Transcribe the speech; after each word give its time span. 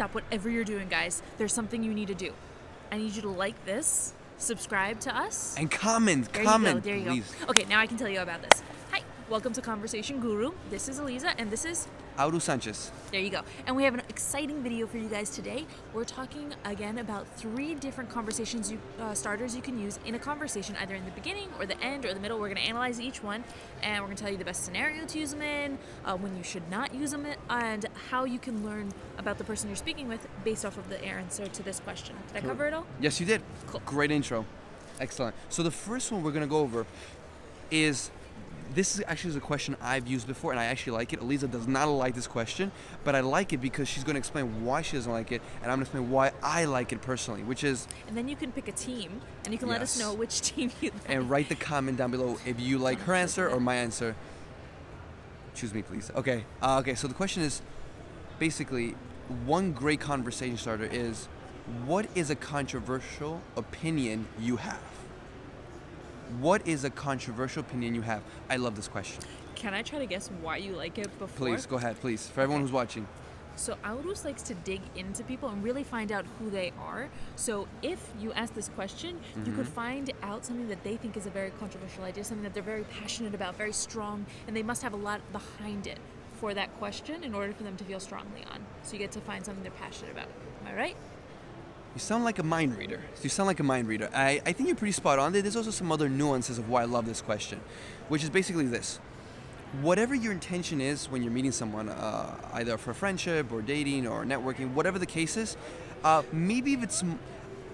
stop 0.00 0.14
whatever 0.14 0.48
you're 0.48 0.64
doing, 0.64 0.88
guys. 0.88 1.22
There's 1.36 1.52
something 1.52 1.84
you 1.84 1.92
need 1.92 2.08
to 2.08 2.14
do. 2.14 2.32
I 2.90 2.96
need 2.96 3.14
you 3.14 3.20
to 3.20 3.28
like 3.28 3.66
this, 3.66 4.14
subscribe 4.38 4.98
to 5.00 5.14
us. 5.14 5.54
And 5.58 5.70
comment, 5.70 6.32
There 6.32 6.42
comment, 6.42 6.76
you 6.76 6.80
go. 6.80 6.84
There 6.86 6.96
you 6.96 7.20
please. 7.22 7.34
go. 7.38 7.50
Okay, 7.50 7.66
now 7.68 7.80
I 7.80 7.86
can 7.86 7.98
tell 7.98 8.08
you 8.08 8.20
about 8.20 8.40
this. 8.40 8.62
Hi, 8.92 9.02
welcome 9.28 9.52
to 9.52 9.60
Conversation 9.60 10.18
Guru. 10.18 10.52
This 10.70 10.88
is 10.88 10.98
Eliza, 11.00 11.38
and 11.38 11.50
this 11.50 11.66
is 11.66 11.86
Auru 12.20 12.38
Sanchez. 12.38 12.90
there 13.12 13.20
you 13.22 13.30
go. 13.30 13.40
And 13.66 13.74
we 13.74 13.84
have 13.84 13.94
an 13.94 14.02
exciting 14.10 14.62
video 14.62 14.86
for 14.86 14.98
you 14.98 15.08
guys 15.08 15.30
today. 15.30 15.64
We're 15.94 16.04
talking 16.04 16.52
again 16.66 16.98
about 16.98 17.26
three 17.38 17.74
different 17.74 18.10
conversations 18.10 18.70
you 18.70 18.78
uh, 19.00 19.14
starters 19.14 19.56
you 19.56 19.62
can 19.62 19.80
use 19.80 19.98
in 20.04 20.14
a 20.14 20.18
conversation, 20.18 20.76
either 20.82 20.94
in 20.94 21.06
the 21.06 21.10
beginning 21.12 21.48
or 21.58 21.64
the 21.64 21.80
end 21.80 22.04
or 22.04 22.12
the 22.12 22.20
middle. 22.20 22.38
We're 22.38 22.48
going 22.48 22.60
to 22.60 22.68
analyze 22.68 23.00
each 23.00 23.22
one, 23.22 23.42
and 23.82 24.02
we're 24.02 24.08
going 24.08 24.18
to 24.18 24.22
tell 24.22 24.30
you 24.30 24.36
the 24.36 24.44
best 24.44 24.64
scenario 24.66 25.06
to 25.06 25.18
use 25.18 25.30
them 25.30 25.40
in, 25.40 25.78
uh, 26.04 26.14
when 26.18 26.36
you 26.36 26.42
should 26.42 26.70
not 26.70 26.94
use 26.94 27.12
them, 27.12 27.26
and 27.48 27.86
how 28.10 28.24
you 28.24 28.38
can 28.38 28.66
learn 28.66 28.92
about 29.16 29.38
the 29.38 29.44
person 29.44 29.70
you're 29.70 29.76
speaking 29.76 30.06
with 30.06 30.28
based 30.44 30.66
off 30.66 30.76
of 30.76 30.90
the 30.90 31.02
answer 31.02 31.46
to 31.46 31.62
this 31.62 31.80
question. 31.80 32.14
Did 32.34 32.44
I 32.44 32.46
cover 32.46 32.66
it 32.66 32.74
all? 32.74 32.84
Yes, 33.00 33.18
you 33.18 33.24
did. 33.24 33.40
Cool. 33.66 33.80
Great 33.86 34.10
intro. 34.10 34.44
Excellent. 35.00 35.34
So 35.48 35.62
the 35.62 35.70
first 35.70 36.12
one 36.12 36.22
we're 36.22 36.32
gonna 36.32 36.46
go 36.46 36.58
over 36.58 36.84
is 37.70 38.10
this 38.74 38.94
is 38.94 39.02
actually 39.06 39.30
is 39.30 39.36
a 39.36 39.40
question 39.40 39.76
I've 39.80 40.06
used 40.06 40.26
before, 40.26 40.52
and 40.52 40.60
I 40.60 40.66
actually 40.66 40.92
like 40.92 41.12
it. 41.12 41.20
Eliza 41.20 41.48
does 41.48 41.66
not 41.66 41.86
like 41.86 42.14
this 42.14 42.26
question, 42.26 42.70
but 43.04 43.14
I 43.14 43.20
like 43.20 43.52
it 43.52 43.58
because 43.58 43.88
she's 43.88 44.04
going 44.04 44.14
to 44.14 44.18
explain 44.18 44.64
why 44.64 44.82
she 44.82 44.96
doesn't 44.96 45.10
like 45.10 45.32
it, 45.32 45.42
and 45.62 45.70
I'm 45.70 45.78
going 45.78 45.86
to 45.86 45.90
explain 45.90 46.10
why 46.10 46.32
I 46.42 46.64
like 46.64 46.92
it 46.92 47.02
personally, 47.02 47.42
which 47.42 47.64
is, 47.64 47.86
And 48.06 48.16
then 48.16 48.28
you 48.28 48.36
can 48.36 48.52
pick 48.52 48.68
a 48.68 48.72
team, 48.72 49.20
and 49.44 49.52
you 49.52 49.58
can 49.58 49.68
let 49.68 49.82
us 49.82 49.98
know 49.98 50.14
which 50.14 50.40
team 50.42 50.70
you 50.80 50.90
like. 50.90 51.02
and 51.08 51.28
write 51.28 51.48
the 51.48 51.54
comment 51.54 51.98
down 51.98 52.10
below 52.10 52.38
if 52.46 52.60
you 52.60 52.78
like 52.78 53.00
her 53.00 53.14
answer 53.14 53.48
or 53.48 53.60
my 53.60 53.74
answer. 53.76 54.14
Choose 55.54 55.74
me, 55.74 55.82
please. 55.82 56.10
Okay. 56.14 56.44
Uh, 56.62 56.78
okay. 56.78 56.94
So 56.94 57.08
the 57.08 57.14
question 57.14 57.42
is, 57.42 57.60
basically, 58.38 58.94
one 59.44 59.72
great 59.72 60.00
conversation 60.00 60.56
starter 60.56 60.84
is, 60.84 61.28
what 61.84 62.06
is 62.14 62.30
a 62.30 62.36
controversial 62.36 63.40
opinion 63.56 64.26
you 64.38 64.56
have? 64.56 64.80
What 66.38 66.66
is 66.66 66.84
a 66.84 66.90
controversial 66.90 67.60
opinion 67.60 67.94
you 67.94 68.02
have? 68.02 68.22
I 68.48 68.56
love 68.56 68.76
this 68.76 68.86
question. 68.86 69.24
Can 69.56 69.74
I 69.74 69.82
try 69.82 69.98
to 69.98 70.06
guess 70.06 70.30
why 70.40 70.58
you 70.58 70.72
like 70.72 70.96
it 70.96 71.10
before? 71.18 71.48
Please 71.48 71.66
go 71.66 71.76
ahead, 71.76 72.00
please. 72.00 72.28
For 72.28 72.40
everyone 72.40 72.62
who's 72.62 72.72
watching. 72.72 73.06
So 73.56 73.76
Aurus 73.84 74.24
likes 74.24 74.42
to 74.44 74.54
dig 74.54 74.80
into 74.94 75.24
people 75.24 75.48
and 75.48 75.62
really 75.62 75.82
find 75.82 76.12
out 76.12 76.24
who 76.38 76.48
they 76.48 76.72
are. 76.80 77.08
So 77.34 77.66
if 77.82 78.12
you 78.20 78.32
ask 78.32 78.54
this 78.54 78.68
question, 78.70 79.18
you 79.38 79.52
could 79.52 79.64
mm-hmm. 79.64 79.72
find 79.72 80.12
out 80.22 80.44
something 80.46 80.68
that 80.68 80.82
they 80.84 80.96
think 80.96 81.16
is 81.16 81.26
a 81.26 81.30
very 81.30 81.50
controversial 81.58 82.04
idea, 82.04 82.22
something 82.22 82.44
that 82.44 82.54
they're 82.54 82.62
very 82.62 82.84
passionate 82.84 83.34
about, 83.34 83.56
very 83.56 83.72
strong, 83.72 84.24
and 84.46 84.56
they 84.56 84.62
must 84.62 84.82
have 84.82 84.92
a 84.92 84.96
lot 84.96 85.20
behind 85.32 85.88
it 85.88 85.98
for 86.38 86.54
that 86.54 86.74
question 86.78 87.24
in 87.24 87.34
order 87.34 87.52
for 87.52 87.64
them 87.64 87.76
to 87.76 87.84
feel 87.84 88.00
strongly 88.00 88.44
on. 88.50 88.64
So 88.82 88.92
you 88.92 88.98
get 89.00 89.12
to 89.12 89.20
find 89.20 89.44
something 89.44 89.62
they're 89.62 89.72
passionate 89.72 90.12
about. 90.12 90.28
Am 90.62 90.68
I 90.68 90.74
right? 90.74 90.96
You 91.94 91.98
sound 91.98 92.22
like 92.22 92.38
a 92.38 92.44
mind 92.44 92.78
reader. 92.78 93.00
You 93.20 93.28
sound 93.28 93.48
like 93.48 93.58
a 93.58 93.64
mind 93.64 93.88
reader. 93.88 94.08
I, 94.14 94.40
I 94.46 94.52
think 94.52 94.68
you're 94.68 94.76
pretty 94.76 94.92
spot 94.92 95.18
on. 95.18 95.32
There 95.32 95.42
there's 95.42 95.56
also 95.56 95.72
some 95.72 95.90
other 95.90 96.08
nuances 96.08 96.56
of 96.58 96.68
why 96.68 96.82
I 96.82 96.84
love 96.84 97.04
this 97.04 97.20
question, 97.20 97.60
which 98.08 98.22
is 98.22 98.30
basically 98.30 98.66
this. 98.66 99.00
Whatever 99.82 100.14
your 100.14 100.32
intention 100.32 100.80
is 100.80 101.10
when 101.10 101.22
you're 101.22 101.32
meeting 101.32 101.52
someone, 101.52 101.88
uh, 101.88 102.36
either 102.54 102.76
for 102.78 102.94
friendship 102.94 103.50
or 103.50 103.60
dating 103.60 104.06
or 104.06 104.24
networking, 104.24 104.72
whatever 104.72 104.98
the 104.98 105.06
case 105.06 105.36
is, 105.36 105.56
uh, 106.04 106.22
maybe 106.32 106.74
if 106.74 106.82
it's 106.82 107.02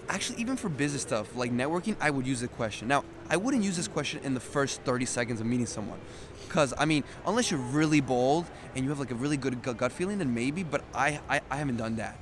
actually 0.09 0.41
even 0.41 0.57
for 0.57 0.69
business 0.71 1.03
stuff 1.03 1.35
like 1.37 1.53
networking, 1.53 1.97
I 2.01 2.11
would 2.11 2.27
use 2.27 2.41
the 2.41 2.49
question. 2.49 2.89
Now, 2.89 3.05
I 3.29 3.37
wouldn't 3.37 3.65
use 3.65 3.77
this 3.77 3.89
question 3.89 4.21
in 4.25 4.33
the 4.33 4.41
first 4.41 4.81
30 4.83 5.05
seconds 5.05 5.41
of 5.41 5.47
meeting 5.47 5.67
someone. 5.67 5.99
Because, 6.47 6.73
I 6.79 6.85
mean, 6.87 7.05
unless 7.27 7.51
you're 7.51 7.61
really 7.61 8.01
bold 8.01 8.47
and 8.75 8.85
you 8.85 8.91
have 8.91 9.01
like 9.01 9.11
a 9.11 9.15
really 9.15 9.37
good 9.37 9.63
gut 9.63 9.77
gut 9.77 9.93
feeling, 9.93 10.19
then 10.19 10.33
maybe, 10.33 10.63
but 10.63 10.85
I, 10.95 11.21
I, 11.29 11.41
I 11.51 11.57
haven't 11.57 11.77
done 11.77 11.97
that. 11.97 12.17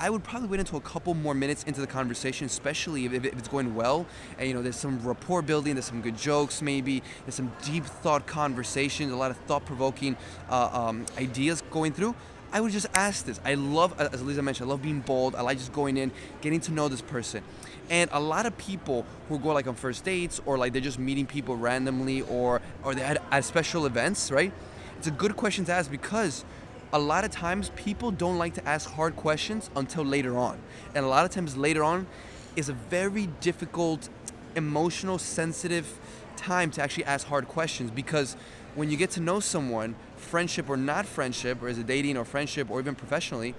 I 0.00 0.10
would 0.10 0.24
probably 0.24 0.48
wait 0.48 0.60
until 0.60 0.78
a 0.78 0.82
couple 0.82 1.14
more 1.14 1.34
minutes 1.34 1.62
into 1.64 1.80
the 1.80 1.86
conversation, 1.86 2.46
especially 2.46 3.04
if, 3.06 3.12
if 3.12 3.24
it's 3.24 3.48
going 3.48 3.74
well. 3.74 4.06
And 4.38 4.48
you 4.48 4.54
know, 4.54 4.62
there's 4.62 4.76
some 4.76 5.00
rapport 5.06 5.42
building, 5.42 5.74
there's 5.74 5.84
some 5.84 6.02
good 6.02 6.16
jokes, 6.16 6.60
maybe 6.60 7.02
there's 7.24 7.36
some 7.36 7.52
deep 7.64 7.84
thought 7.84 8.26
conversations, 8.26 9.12
a 9.12 9.16
lot 9.16 9.30
of 9.30 9.36
thought-provoking 9.38 10.16
uh, 10.50 10.70
um, 10.72 11.06
ideas 11.18 11.62
going 11.70 11.92
through. 11.92 12.14
I 12.52 12.60
would 12.60 12.72
just 12.72 12.86
ask 12.92 13.24
this. 13.24 13.40
I 13.44 13.54
love, 13.54 13.98
as 13.98 14.22
Lisa 14.22 14.42
mentioned, 14.42 14.68
I 14.68 14.70
love 14.70 14.82
being 14.82 15.00
bold. 15.00 15.34
I 15.34 15.40
like 15.40 15.56
just 15.56 15.72
going 15.72 15.96
in, 15.96 16.12
getting 16.42 16.60
to 16.60 16.72
know 16.72 16.88
this 16.88 17.00
person. 17.00 17.42
And 17.88 18.10
a 18.12 18.20
lot 18.20 18.44
of 18.44 18.56
people 18.58 19.06
who 19.28 19.38
go 19.38 19.54
like 19.54 19.66
on 19.66 19.74
first 19.74 20.04
dates 20.04 20.40
or 20.44 20.58
like 20.58 20.72
they're 20.72 20.82
just 20.82 20.98
meeting 20.98 21.26
people 21.26 21.56
randomly 21.56 22.22
or 22.22 22.60
or 22.84 22.94
they're 22.94 23.06
at, 23.06 23.22
at 23.30 23.44
special 23.44 23.86
events, 23.86 24.30
right? 24.30 24.52
It's 24.98 25.06
a 25.06 25.10
good 25.10 25.34
question 25.34 25.64
to 25.64 25.72
ask 25.72 25.90
because 25.90 26.44
a 26.92 26.98
lot 26.98 27.24
of 27.24 27.30
times 27.30 27.70
people 27.74 28.10
don't 28.10 28.38
like 28.38 28.54
to 28.54 28.68
ask 28.68 28.90
hard 28.90 29.16
questions 29.16 29.70
until 29.74 30.04
later 30.04 30.36
on. 30.36 30.58
And 30.94 31.04
a 31.04 31.08
lot 31.08 31.24
of 31.24 31.30
times 31.30 31.56
later 31.56 31.82
on 31.82 32.06
is 32.54 32.68
a 32.68 32.74
very 32.74 33.26
difficult, 33.40 34.08
emotional, 34.54 35.18
sensitive 35.18 35.98
time 36.36 36.70
to 36.72 36.82
actually 36.82 37.04
ask 37.04 37.26
hard 37.26 37.48
questions 37.48 37.90
because 37.90 38.36
when 38.74 38.90
you 38.90 38.96
get 38.96 39.10
to 39.12 39.20
know 39.20 39.40
someone, 39.40 39.94
friendship 40.16 40.68
or 40.68 40.76
not 40.76 41.06
friendship, 41.06 41.62
or 41.62 41.68
is 41.68 41.78
it 41.78 41.86
dating 41.86 42.16
or 42.16 42.24
friendship 42.24 42.70
or 42.70 42.80
even 42.80 42.94
professionally, 42.94 43.54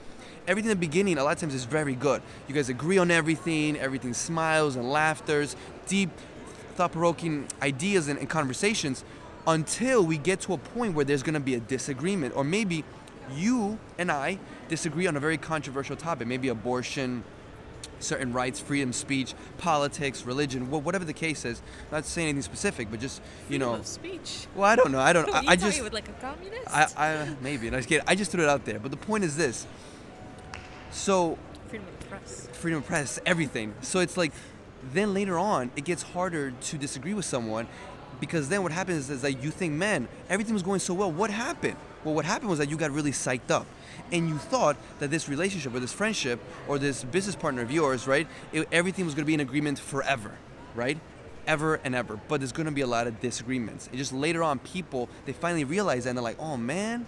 everything 0.48 0.72
in 0.72 0.78
the 0.78 0.86
beginning 0.86 1.18
a 1.18 1.24
lot 1.24 1.34
of 1.34 1.40
times 1.40 1.56
is 1.56 1.66
very 1.66 1.96
good. 1.96 2.22
You 2.48 2.54
guys 2.54 2.70
agree 2.70 2.98
on 2.98 3.10
everything, 3.10 3.78
everything 3.78 4.14
smiles 4.14 4.76
and 4.76 4.92
laughters, 4.92 5.56
deep 5.88 6.10
thought-provoking 6.76 7.48
ideas 7.62 8.08
and, 8.08 8.20
and 8.20 8.30
conversations 8.30 9.04
until 9.46 10.04
we 10.04 10.18
get 10.18 10.40
to 10.42 10.54
a 10.54 10.58
point 10.58 10.96
where 10.96 11.06
there's 11.06 11.24
to 11.24 11.40
be 11.40 11.56
a 11.56 11.60
disagreement 11.60 12.36
or 12.36 12.44
maybe 12.44 12.84
you 13.36 13.78
and 13.98 14.12
i 14.12 14.38
disagree 14.70 15.08
on 15.08 15.16
a 15.16 15.20
very 15.20 15.38
controversial 15.38 15.96
topic 15.96 16.28
maybe 16.28 16.48
abortion 16.50 17.24
certain 18.00 18.34
rights 18.34 18.60
freedom 18.60 18.92
speech 18.92 19.34
politics 19.58 20.26
religion 20.26 20.70
whatever 20.70 21.06
the 21.06 21.14
case 21.14 21.46
is 21.46 21.62
not 21.92 22.06
saying 22.06 22.30
anything 22.30 22.42
specific 22.42 22.90
but 22.92 23.00
just 23.00 23.22
you 23.22 23.58
Freedom 23.58 23.70
know 23.70 23.76
of 23.76 23.88
speech. 23.88 24.48
well 24.56 24.66
i 24.70 24.76
don't 24.76 24.92
know 24.92 25.00
i 25.00 25.14
don't 25.14 25.28
you 25.28 25.34
I, 25.34 25.44
I 25.50 25.56
just 25.56 25.78
you 25.78 25.84
would 25.84 25.94
like 25.94 26.10
a 26.10 26.14
communist? 26.14 26.68
I, 26.70 26.88
I 26.98 27.36
maybe 27.42 27.68
and 27.68 27.76
i 27.76 27.80
just 27.80 27.90
kidding. 27.90 28.04
i 28.08 28.16
just 28.16 28.32
threw 28.32 28.44
it 28.44 28.50
out 28.50 28.66
there 28.66 28.80
but 28.80 28.92
the 28.92 28.98
point 28.98 29.24
is 29.24 29.38
this 29.38 29.66
so 30.92 31.38
Freedom 31.68 31.88
of 31.88 32.00
the 32.00 32.06
press. 32.06 32.48
freedom 32.54 32.80
of 32.80 32.86
press, 32.86 33.20
everything. 33.26 33.74
So 33.82 33.98
it's 34.00 34.16
like, 34.16 34.32
then 34.92 35.14
later 35.16 35.40
on, 35.40 35.72
it 35.76 35.86
gets 35.86 36.04
harder 36.04 36.52
to 36.52 36.78
disagree 36.78 37.16
with 37.16 37.26
someone 37.26 37.66
because 38.20 38.48
then 38.50 38.62
what 38.62 38.72
happens 38.72 39.10
is 39.10 39.24
that 39.24 39.42
you 39.42 39.50
think, 39.50 39.74
man, 39.74 40.08
everything 40.30 40.54
was 40.54 40.62
going 40.62 40.80
so 40.80 40.94
well. 40.94 41.12
What 41.12 41.32
happened? 41.32 41.78
Well, 42.04 42.14
what 42.14 42.26
happened 42.26 42.50
was 42.50 42.60
that 42.60 42.70
you 42.70 42.78
got 42.78 42.92
really 42.92 43.12
psyched 43.12 43.50
up 43.50 43.66
and 44.12 44.28
you 44.28 44.38
thought 44.38 44.78
that 45.00 45.10
this 45.10 45.30
relationship 45.30 45.74
or 45.74 45.80
this 45.80 45.94
friendship 45.94 46.40
or 46.68 46.78
this 46.78 47.04
business 47.04 47.36
partner 47.36 47.62
of 47.62 47.72
yours, 47.72 48.08
right, 48.08 48.28
it, 48.52 48.68
everything 48.72 49.06
was 49.06 49.14
going 49.14 49.24
to 49.24 49.28
be 49.28 49.34
in 49.34 49.40
agreement 49.40 49.80
forever, 49.80 50.32
right? 50.76 51.00
Ever 51.48 51.76
and 51.84 51.96
ever. 51.96 52.20
But 52.28 52.42
there's 52.42 52.52
going 52.52 52.66
to 52.66 52.72
be 52.72 52.82
a 52.82 52.88
lot 52.88 53.08
of 53.08 53.20
disagreements. 53.22 53.88
And 53.88 53.98
just 53.98 54.12
later 54.12 54.44
on, 54.44 54.60
people, 54.60 55.10
they 55.26 55.34
finally 55.34 55.64
realize 55.64 56.04
that 56.04 56.12
and 56.12 56.18
they're 56.18 56.24
like, 56.24 56.40
oh 56.40 56.58
man, 56.58 57.06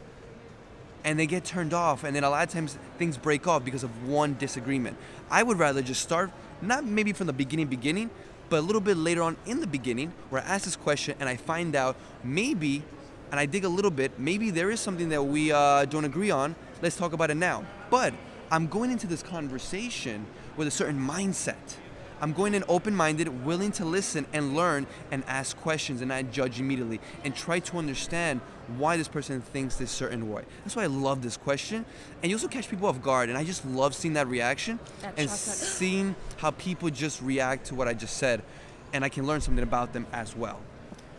and 1.06 1.20
they 1.20 1.28
get 1.28 1.46
turned 1.46 1.74
off 1.74 2.04
and 2.04 2.16
then 2.16 2.24
a 2.24 2.30
lot 2.30 2.46
of 2.46 2.52
times 2.52 2.78
things 2.98 3.16
break 3.16 3.48
off 3.48 3.64
because 3.64 3.84
of 3.84 4.08
one 4.08 4.36
disagreement 4.40 4.98
i 5.30 5.44
would 5.44 5.58
rather 5.60 5.82
just 5.82 6.02
start 6.02 6.32
not 6.62 6.84
maybe 6.84 7.14
from 7.14 7.28
the 7.28 7.34
beginning 7.34 7.68
beginning 7.68 8.10
but 8.50 8.58
a 8.58 8.62
little 8.62 8.82
bit 8.82 8.98
later 8.98 9.22
on 9.22 9.38
in 9.46 9.62
the 9.62 9.68
beginning 9.68 10.12
where 10.30 10.42
i 10.42 10.46
ask 10.46 10.66
this 10.66 10.76
question 10.76 11.16
and 11.20 11.30
i 11.30 11.36
find 11.36 11.76
out 11.76 11.96
maybe 12.24 12.82
and 13.32 13.40
i 13.40 13.46
dig 13.46 13.64
a 13.66 13.70
little 13.70 13.92
bit 13.92 14.18
maybe 14.20 14.50
there 14.50 14.72
is 14.72 14.80
something 14.80 15.10
that 15.10 15.24
we 15.24 15.52
uh, 15.52 15.86
don't 15.86 16.06
agree 16.06 16.32
on 16.32 16.56
let's 16.82 16.96
talk 16.96 17.14
about 17.14 17.30
it 17.30 17.36
now 17.36 17.66
but 17.90 18.14
i'm 18.52 18.68
going 18.68 18.92
into 18.92 19.08
this 19.08 19.24
conversation 19.24 20.26
with 20.58 20.68
a 20.68 20.72
certain 20.72 21.00
mindset 21.00 21.78
I'm 22.22 22.32
going 22.32 22.54
in 22.54 22.64
open 22.68 22.96
minded, 22.96 23.46
willing 23.46 23.72
to 23.74 23.86
listen 23.86 24.26
and 24.34 24.56
learn 24.56 24.88
and 25.12 25.24
ask 25.28 25.58
questions 25.58 26.02
and 26.02 26.10
not 26.10 26.32
judge 26.32 26.60
immediately 26.60 27.00
and 27.24 27.36
try 27.36 27.60
to 27.60 27.78
understand 27.78 28.42
why 28.78 28.98
this 28.98 29.08
person 29.08 29.42
thinks 29.42 29.76
this 29.76 29.92
certain 29.92 30.32
way. 30.32 30.44
That's 30.64 30.76
why 30.76 30.84
I 30.84 30.88
love 30.88 31.22
this 31.22 31.38
question. 31.38 31.86
And 32.24 32.30
you 32.30 32.36
also 32.36 32.48
catch 32.48 32.70
people 32.70 32.88
off 32.88 33.02
guard, 33.02 33.30
and 33.30 33.38
I 33.38 33.44
just 33.44 33.66
love 33.66 33.94
seeing 33.94 34.14
that 34.14 34.28
reaction 34.28 34.80
That 35.02 35.14
and 35.18 35.30
seeing 35.30 36.16
how 36.38 36.52
people 36.52 36.90
just 36.90 37.22
react 37.22 37.68
to 37.68 37.76
what 37.76 37.88
I 37.88 37.94
just 37.94 38.18
said, 38.18 38.42
and 38.94 39.04
I 39.04 39.10
can 39.10 39.28
learn 39.28 39.42
something 39.42 39.64
about 39.64 39.94
them 39.94 40.08
as 40.14 40.36
well. 40.36 40.62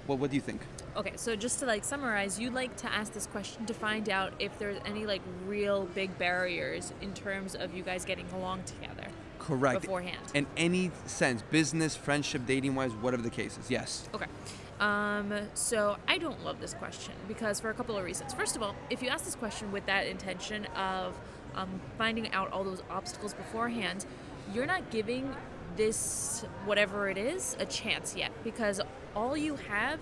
Well, 0.07 0.19
what 0.19 0.31
do 0.31 0.37
you 0.37 0.43
think? 0.43 0.61
Okay, 0.97 1.13
so 1.17 1.37
just 1.37 1.59
to 1.61 1.67
like 1.67 1.85
summarize, 1.85 2.41
you 2.41 2.51
like 2.51 2.75
to 2.79 2.91
ask 2.91 3.13
this 3.13 3.27
question 3.27 3.67
to 3.67 3.75
find 3.75 4.09
out 4.09 4.33
if 4.39 4.59
there's 4.59 4.79
any 4.87 5.05
like 5.05 5.21
real 5.47 5.85
big 5.95 6.17
barriers 6.19 6.93
in 7.03 7.13
terms 7.13 7.55
of 7.55 7.75
you 7.75 7.83
guys 7.83 8.07
getting 8.07 8.27
along 8.35 8.63
together 8.65 9.07
Correct. 9.39 9.83
beforehand. 9.83 10.19
In 10.33 10.47
any 10.57 10.91
sense, 11.05 11.43
business, 11.51 11.95
friendship, 11.95 12.47
dating 12.47 12.75
wise, 12.75 12.93
whatever 12.93 13.23
the 13.23 13.31
case 13.31 13.59
is. 13.59 13.71
Yes. 13.71 14.09
Okay. 14.15 14.25
Um, 14.81 15.35
so 15.53 15.97
I 16.09 16.17
don't 16.17 16.43
love 16.43 16.61
this 16.61 16.73
question 16.73 17.15
because 17.29 17.61
for 17.61 17.69
a 17.69 17.75
couple 17.75 17.97
of 17.97 18.05
reasons. 18.05 18.33
First 18.33 18.57
of 18.57 18.63
all, 18.63 18.75
if 18.89 19.03
you 19.03 19.09
ask 19.11 19.25
this 19.25 19.37
question 19.37 19.73
with 19.73 19.85
that 19.87 20.07
intention 20.07 20.65
of 20.77 21.15
um, 21.55 21.81
finding 21.99 22.33
out 22.33 22.51
all 22.53 22.65
those 22.65 22.83
obstacles 22.91 23.35
beforehand, 23.35 24.07
you're 24.55 24.67
not 24.67 24.91
giving 24.91 25.35
this 25.77 26.45
whatever 26.65 27.11
it 27.11 27.19
is 27.19 27.55
a 27.61 27.67
chance 27.67 28.17
yet 28.17 28.33
because 28.43 28.81
all 29.15 29.37
you 29.37 29.57
have 29.57 29.99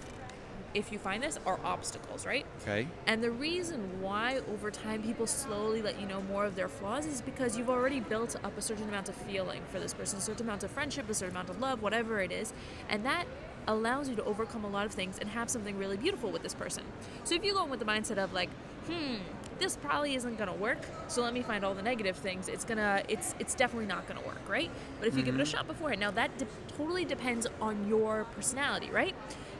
if 0.74 0.90
you 0.92 0.98
find 0.98 1.22
this, 1.22 1.38
are 1.46 1.58
obstacles, 1.64 2.26
right? 2.26 2.44
Okay. 2.62 2.86
And 3.06 3.22
the 3.22 3.30
reason 3.30 4.02
why 4.02 4.40
over 4.52 4.70
time 4.70 5.02
people 5.02 5.26
slowly 5.26 5.80
let 5.80 6.00
you 6.00 6.06
know 6.06 6.20
more 6.22 6.44
of 6.44 6.56
their 6.56 6.68
flaws 6.68 7.06
is 7.06 7.22
because 7.22 7.56
you've 7.56 7.70
already 7.70 8.00
built 8.00 8.36
up 8.44 8.58
a 8.58 8.62
certain 8.62 8.88
amount 8.88 9.08
of 9.08 9.14
feeling 9.14 9.62
for 9.70 9.78
this 9.78 9.94
person, 9.94 10.18
a 10.18 10.22
certain 10.22 10.46
amount 10.46 10.64
of 10.64 10.70
friendship, 10.70 11.08
a 11.08 11.14
certain 11.14 11.34
amount 11.34 11.48
of 11.48 11.60
love, 11.60 11.80
whatever 11.80 12.20
it 12.20 12.32
is. 12.32 12.52
And 12.88 13.04
that 13.06 13.26
allows 13.66 14.08
you 14.08 14.16
to 14.16 14.24
overcome 14.24 14.64
a 14.64 14.68
lot 14.68 14.84
of 14.86 14.92
things 14.92 15.18
and 15.18 15.30
have 15.30 15.48
something 15.48 15.78
really 15.78 15.96
beautiful 15.96 16.30
with 16.30 16.42
this 16.42 16.54
person. 16.54 16.84
So 17.24 17.34
if 17.34 17.44
you 17.44 17.54
go 17.54 17.64
in 17.64 17.70
with 17.70 17.78
the 17.78 17.86
mindset 17.86 18.18
of 18.18 18.32
like, 18.32 18.50
hmm, 18.86 19.14
this 19.58 19.76
probably 19.76 20.14
isn't 20.16 20.36
gonna 20.36 20.54
work, 20.54 20.78
so 21.08 21.22
let 21.22 21.32
me 21.32 21.42
find 21.42 21.64
all 21.64 21.74
the 21.74 21.82
negative 21.82 22.16
things, 22.16 22.48
it's 22.48 22.64
gonna 22.64 23.02
it's 23.08 23.34
it's 23.38 23.54
definitely 23.54 23.86
not 23.86 24.06
gonna 24.06 24.20
work, 24.22 24.40
right? 24.48 24.70
But 24.98 25.08
if 25.08 25.16
you 25.16 25.22
give 25.22 25.36
it 25.36 25.40
a 25.40 25.44
shot 25.44 25.66
beforehand, 25.66 26.00
now 26.00 26.10
that 26.10 26.36
de- 26.38 26.46
totally 26.76 27.04
depends 27.04 27.46
on 27.60 27.88
your 27.88 28.24
personality, 28.34 28.90
right? 28.90 29.14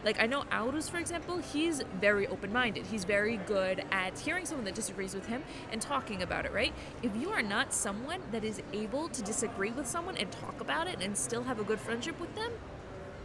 Like 0.05 0.21
I 0.21 0.27
know 0.27 0.45
Aldous, 0.53 0.89
for 0.89 0.99
example, 0.99 1.39
he's 1.39 1.83
very 1.99 2.27
open-minded. 2.27 2.87
He's 2.87 3.05
very 3.05 3.39
good 3.39 3.85
at 3.91 4.19
hearing 4.19 4.45
someone 4.45 4.67
that 4.67 4.75
disagrees 4.75 5.15
with 5.15 5.27
him 5.27 5.43
and 5.73 5.81
talking 5.81 6.23
about 6.23 6.45
it, 6.45 6.53
right? 6.53 6.75
If 7.03 7.17
you 7.17 7.31
are 7.31 7.43
not 7.43 7.73
someone 7.73 8.21
that 8.31 8.45
is 8.45 8.61
able 8.75 9.09
to 9.09 9.23
disagree 9.23 9.71
with 9.71 9.87
someone 9.87 10.19
and 10.19 10.31
talk 10.31 10.61
about 10.61 10.89
it 10.89 11.01
and 11.01 11.17
still 11.17 11.45
have 11.45 11.59
a 11.59 11.65
good 11.65 11.81
friendship 11.81 12.21
with 12.21 12.35
them, 12.35 12.53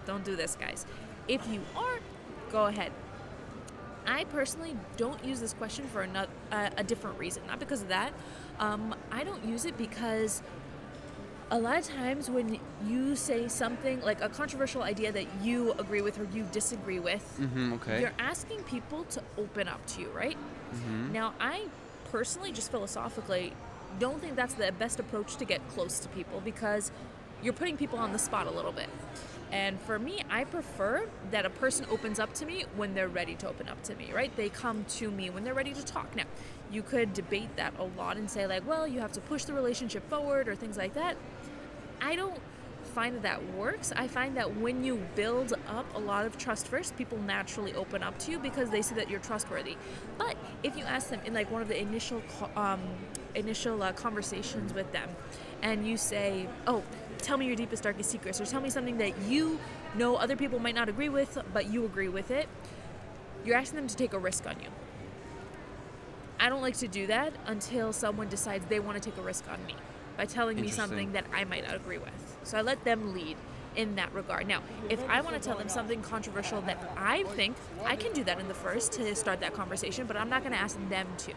don't 0.05 0.23
do 0.23 0.37
this, 0.37 0.55
guys. 0.55 0.85
If 1.27 1.45
you 1.49 1.61
are, 1.75 1.99
go 2.49 2.67
ahead. 2.67 2.91
I 4.07 4.23
personally 4.23 4.75
don't 4.97 5.23
use 5.23 5.39
this 5.39 5.53
question 5.53 5.85
for 5.85 6.01
another, 6.01 6.31
uh, 6.51 6.69
a 6.77 6.83
different 6.83 7.19
reason. 7.19 7.43
Not 7.45 7.59
because 7.59 7.81
of 7.81 7.89
that. 7.89 8.13
Um, 8.57 8.95
I 9.11 9.23
don't 9.23 9.43
use 9.45 9.65
it 9.65 9.77
because 9.77 10.41
a 11.51 11.59
lot 11.59 11.77
of 11.79 11.85
times 11.87 12.29
when 12.29 12.59
you 12.87 13.15
say 13.15 13.47
something 13.47 14.01
like 14.01 14.21
a 14.21 14.29
controversial 14.29 14.83
idea 14.83 15.11
that 15.11 15.25
you 15.41 15.71
agree 15.73 16.01
with 16.01 16.19
or 16.19 16.25
you 16.35 16.43
disagree 16.51 16.99
with, 16.99 17.25
Mm-hmm. 17.39 17.73
Okay. 17.73 18.01
you're 18.01 18.13
asking 18.19 18.63
people 18.63 19.03
to 19.05 19.21
open 19.37 19.67
up 19.67 19.83
to 19.87 20.01
you, 20.01 20.09
right? 20.09 20.37
Now, 21.11 21.33
I 21.39 21.63
personally, 22.11 22.51
just 22.51 22.69
philosophically, 22.69 23.53
don't 23.97 24.21
think 24.21 24.35
that's 24.35 24.53
the 24.53 24.71
best 24.73 24.99
approach 24.99 25.35
to 25.37 25.45
get 25.45 25.67
close 25.69 25.99
to 25.99 26.09
people 26.09 26.41
because 26.45 26.91
you're 27.41 27.53
putting 27.53 27.75
people 27.77 27.97
on 27.97 28.11
the 28.13 28.19
spot 28.19 28.45
a 28.45 28.51
little 28.51 28.71
bit. 28.71 28.89
And 29.51 29.81
for 29.81 29.97
me, 29.97 30.21
I 30.29 30.43
prefer 30.43 31.07
that 31.31 31.43
a 31.43 31.49
person 31.49 31.87
opens 31.89 32.19
up 32.19 32.33
to 32.35 32.45
me 32.45 32.65
when 32.75 32.93
they're 32.93 33.07
ready 33.07 33.33
to 33.37 33.49
open 33.49 33.67
up 33.67 33.81
to 33.85 33.95
me, 33.95 34.11
right? 34.13 34.31
They 34.35 34.49
come 34.49 34.85
to 34.99 35.09
me 35.09 35.31
when 35.31 35.43
they're 35.43 35.55
ready 35.55 35.73
to 35.73 35.83
talk. 35.83 36.15
Now, 36.15 36.25
you 36.71 36.83
could 36.83 37.15
debate 37.15 37.55
that 37.55 37.73
a 37.79 37.85
lot 37.99 38.17
and 38.17 38.29
say, 38.29 38.45
like, 38.45 38.67
well, 38.67 38.87
you 38.87 38.99
have 38.99 39.11
to 39.13 39.21
push 39.21 39.45
the 39.45 39.53
relationship 39.53 40.07
forward 40.07 40.47
or 40.47 40.53
things 40.55 40.77
like 40.77 40.93
that. 40.93 41.17
I 42.01 42.15
don't 42.15 42.39
find 42.93 43.15
that 43.15 43.23
that 43.23 43.53
works. 43.53 43.93
I 43.95 44.07
find 44.07 44.35
that 44.37 44.57
when 44.57 44.83
you 44.83 45.01
build 45.15 45.53
up 45.67 45.85
a 45.95 45.99
lot 45.99 46.25
of 46.25 46.37
trust 46.37 46.67
first, 46.67 46.97
people 46.97 47.17
naturally 47.19 47.73
open 47.73 48.03
up 48.03 48.17
to 48.19 48.31
you 48.31 48.39
because 48.39 48.69
they 48.69 48.81
see 48.81 48.95
that 48.95 49.09
you're 49.09 49.19
trustworthy. 49.19 49.77
But 50.17 50.35
if 50.63 50.75
you 50.75 50.83
ask 50.83 51.09
them 51.09 51.21
in 51.25 51.33
like 51.33 51.51
one 51.51 51.61
of 51.61 51.67
the 51.67 51.79
initial 51.79 52.21
um, 52.55 52.81
initial 53.35 53.81
uh, 53.83 53.93
conversations 53.93 54.73
with 54.73 54.91
them, 54.91 55.09
and 55.61 55.87
you 55.87 55.97
say, 55.97 56.47
"Oh, 56.67 56.83
tell 57.19 57.37
me 57.37 57.45
your 57.45 57.55
deepest 57.55 57.83
darkest 57.83 58.09
secrets," 58.09 58.41
or 58.41 58.45
tell 58.45 58.61
me 58.61 58.69
something 58.69 58.97
that 58.97 59.17
you 59.23 59.59
know 59.95 60.15
other 60.15 60.35
people 60.35 60.59
might 60.59 60.75
not 60.75 60.89
agree 60.89 61.09
with, 61.09 61.37
but 61.53 61.71
you 61.71 61.85
agree 61.85 62.09
with 62.09 62.31
it, 62.31 62.47
you're 63.45 63.55
asking 63.55 63.77
them 63.77 63.87
to 63.87 63.95
take 63.95 64.13
a 64.13 64.19
risk 64.19 64.47
on 64.47 64.59
you. 64.59 64.69
I 66.39 66.49
don't 66.49 66.61
like 66.61 66.77
to 66.77 66.87
do 66.87 67.07
that 67.07 67.33
until 67.47 67.91
someone 67.91 68.29
decides 68.29 68.65
they 68.67 68.79
want 68.79 69.01
to 69.01 69.09
take 69.09 69.17
a 69.19 69.21
risk 69.21 69.43
on 69.51 69.63
me 69.65 69.75
by 70.19 70.25
telling 70.25 70.59
me 70.59 70.67
something 70.67 71.13
that 71.13 71.23
I 71.33 71.45
might 71.45 71.65
not 71.65 71.75
agree 71.75 71.97
with. 71.97 72.37
So 72.43 72.57
I 72.57 72.61
let 72.61 72.83
them 72.83 73.13
lead 73.13 73.37
in 73.77 73.95
that 73.95 74.13
regard. 74.13 74.49
Now, 74.49 74.61
if 74.89 74.99
I 75.09 75.21
want 75.21 75.41
to 75.41 75.41
tell 75.41 75.57
them 75.57 75.69
something 75.69 76.01
controversial 76.01 76.59
that 76.63 76.77
I 76.97 77.23
think, 77.23 77.55
I 77.85 77.95
can 77.95 78.11
do 78.11 78.25
that 78.25 78.37
in 78.37 78.49
the 78.49 78.53
first 78.53 78.91
to 78.93 79.15
start 79.15 79.39
that 79.39 79.53
conversation, 79.53 80.07
but 80.07 80.17
I'm 80.17 80.29
not 80.29 80.41
going 80.41 80.51
to 80.51 80.59
ask 80.59 80.77
them 80.89 81.07
to. 81.19 81.31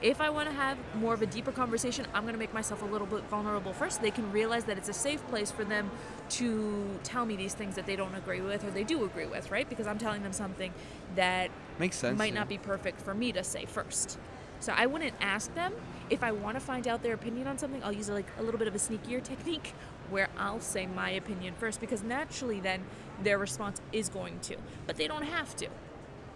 If 0.00 0.20
I 0.20 0.30
want 0.30 0.48
to 0.48 0.54
have 0.54 0.78
more 0.94 1.12
of 1.12 1.22
a 1.22 1.26
deeper 1.26 1.50
conversation, 1.50 2.06
I'm 2.14 2.22
going 2.22 2.34
to 2.34 2.38
make 2.38 2.54
myself 2.54 2.82
a 2.82 2.84
little 2.84 3.06
bit 3.08 3.24
vulnerable 3.24 3.72
first. 3.72 3.96
So 3.96 4.02
They 4.02 4.12
can 4.12 4.30
realize 4.30 4.62
that 4.66 4.78
it's 4.78 4.88
a 4.88 4.94
safe 4.94 5.26
place 5.26 5.50
for 5.50 5.64
them 5.64 5.90
to 6.30 7.00
tell 7.02 7.26
me 7.26 7.34
these 7.34 7.54
things 7.54 7.74
that 7.74 7.86
they 7.86 7.96
don't 7.96 8.14
agree 8.14 8.42
with 8.42 8.64
or 8.64 8.70
they 8.70 8.84
do 8.84 9.04
agree 9.04 9.26
with, 9.26 9.50
right? 9.50 9.68
Because 9.68 9.88
I'm 9.88 9.98
telling 9.98 10.22
them 10.22 10.32
something 10.32 10.72
that 11.16 11.50
Makes 11.80 11.96
sense. 11.96 12.16
might 12.16 12.32
yeah. 12.32 12.38
not 12.38 12.48
be 12.48 12.58
perfect 12.58 13.00
for 13.00 13.12
me 13.12 13.32
to 13.32 13.42
say 13.42 13.64
first. 13.64 14.18
So 14.60 14.72
I 14.76 14.86
wouldn't 14.86 15.14
ask 15.20 15.52
them 15.54 15.72
if 16.10 16.22
I 16.22 16.32
want 16.32 16.56
to 16.56 16.60
find 16.60 16.86
out 16.86 17.02
their 17.02 17.14
opinion 17.14 17.46
on 17.46 17.58
something. 17.58 17.82
I'll 17.82 17.92
use 17.92 18.08
like 18.10 18.26
a 18.38 18.42
little 18.42 18.58
bit 18.58 18.68
of 18.68 18.74
a 18.74 18.78
sneakier 18.78 19.22
technique 19.32 19.74
where 20.10 20.28
I'll 20.38 20.60
say 20.60 20.86
my 20.86 21.10
opinion 21.10 21.54
first 21.58 21.80
because 21.80 22.02
naturally 22.02 22.60
then 22.60 22.82
their 23.22 23.38
response 23.38 23.80
is 23.92 24.08
going 24.08 24.40
to, 24.40 24.56
but 24.86 24.96
they 24.96 25.06
don't 25.06 25.22
have 25.22 25.54
to. 25.56 25.68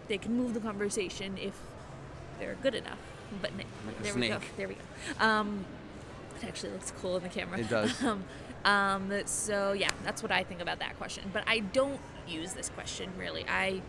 They 0.09 0.19
can 0.19 0.37
move 0.37 0.55
the 0.55 0.61
conversation 0.61 1.37
if 1.39 1.55
they're 2.39 2.57
good 2.63 2.75
enough. 2.75 2.99
But 3.41 3.51
Like 3.57 4.03
there 4.03 4.15
we 4.15 4.29
go. 4.29 4.39
There 4.57 4.69
we 4.69 4.75
go. 4.75 5.25
Um, 5.25 5.65
it 6.37 6.45
actually 6.47 6.73
looks 6.73 6.93
cool 7.01 7.17
in 7.17 7.23
the 7.23 7.29
camera. 7.29 7.59
It 7.59 7.69
does. 7.69 7.93
Um, 8.03 8.25
um, 8.65 9.13
so 9.27 9.73
yeah, 9.73 9.91
that's 10.05 10.23
what 10.23 10.33
I 10.33 10.43
think 10.43 10.63
about 10.63 10.79
that 10.79 10.97
question. 10.97 11.31
But 11.33 11.45
I 11.47 11.59
don't 11.59 12.01
use 12.27 12.55
this 12.55 12.71
question 12.71 13.11
really. 13.19 13.45
I 13.47 13.83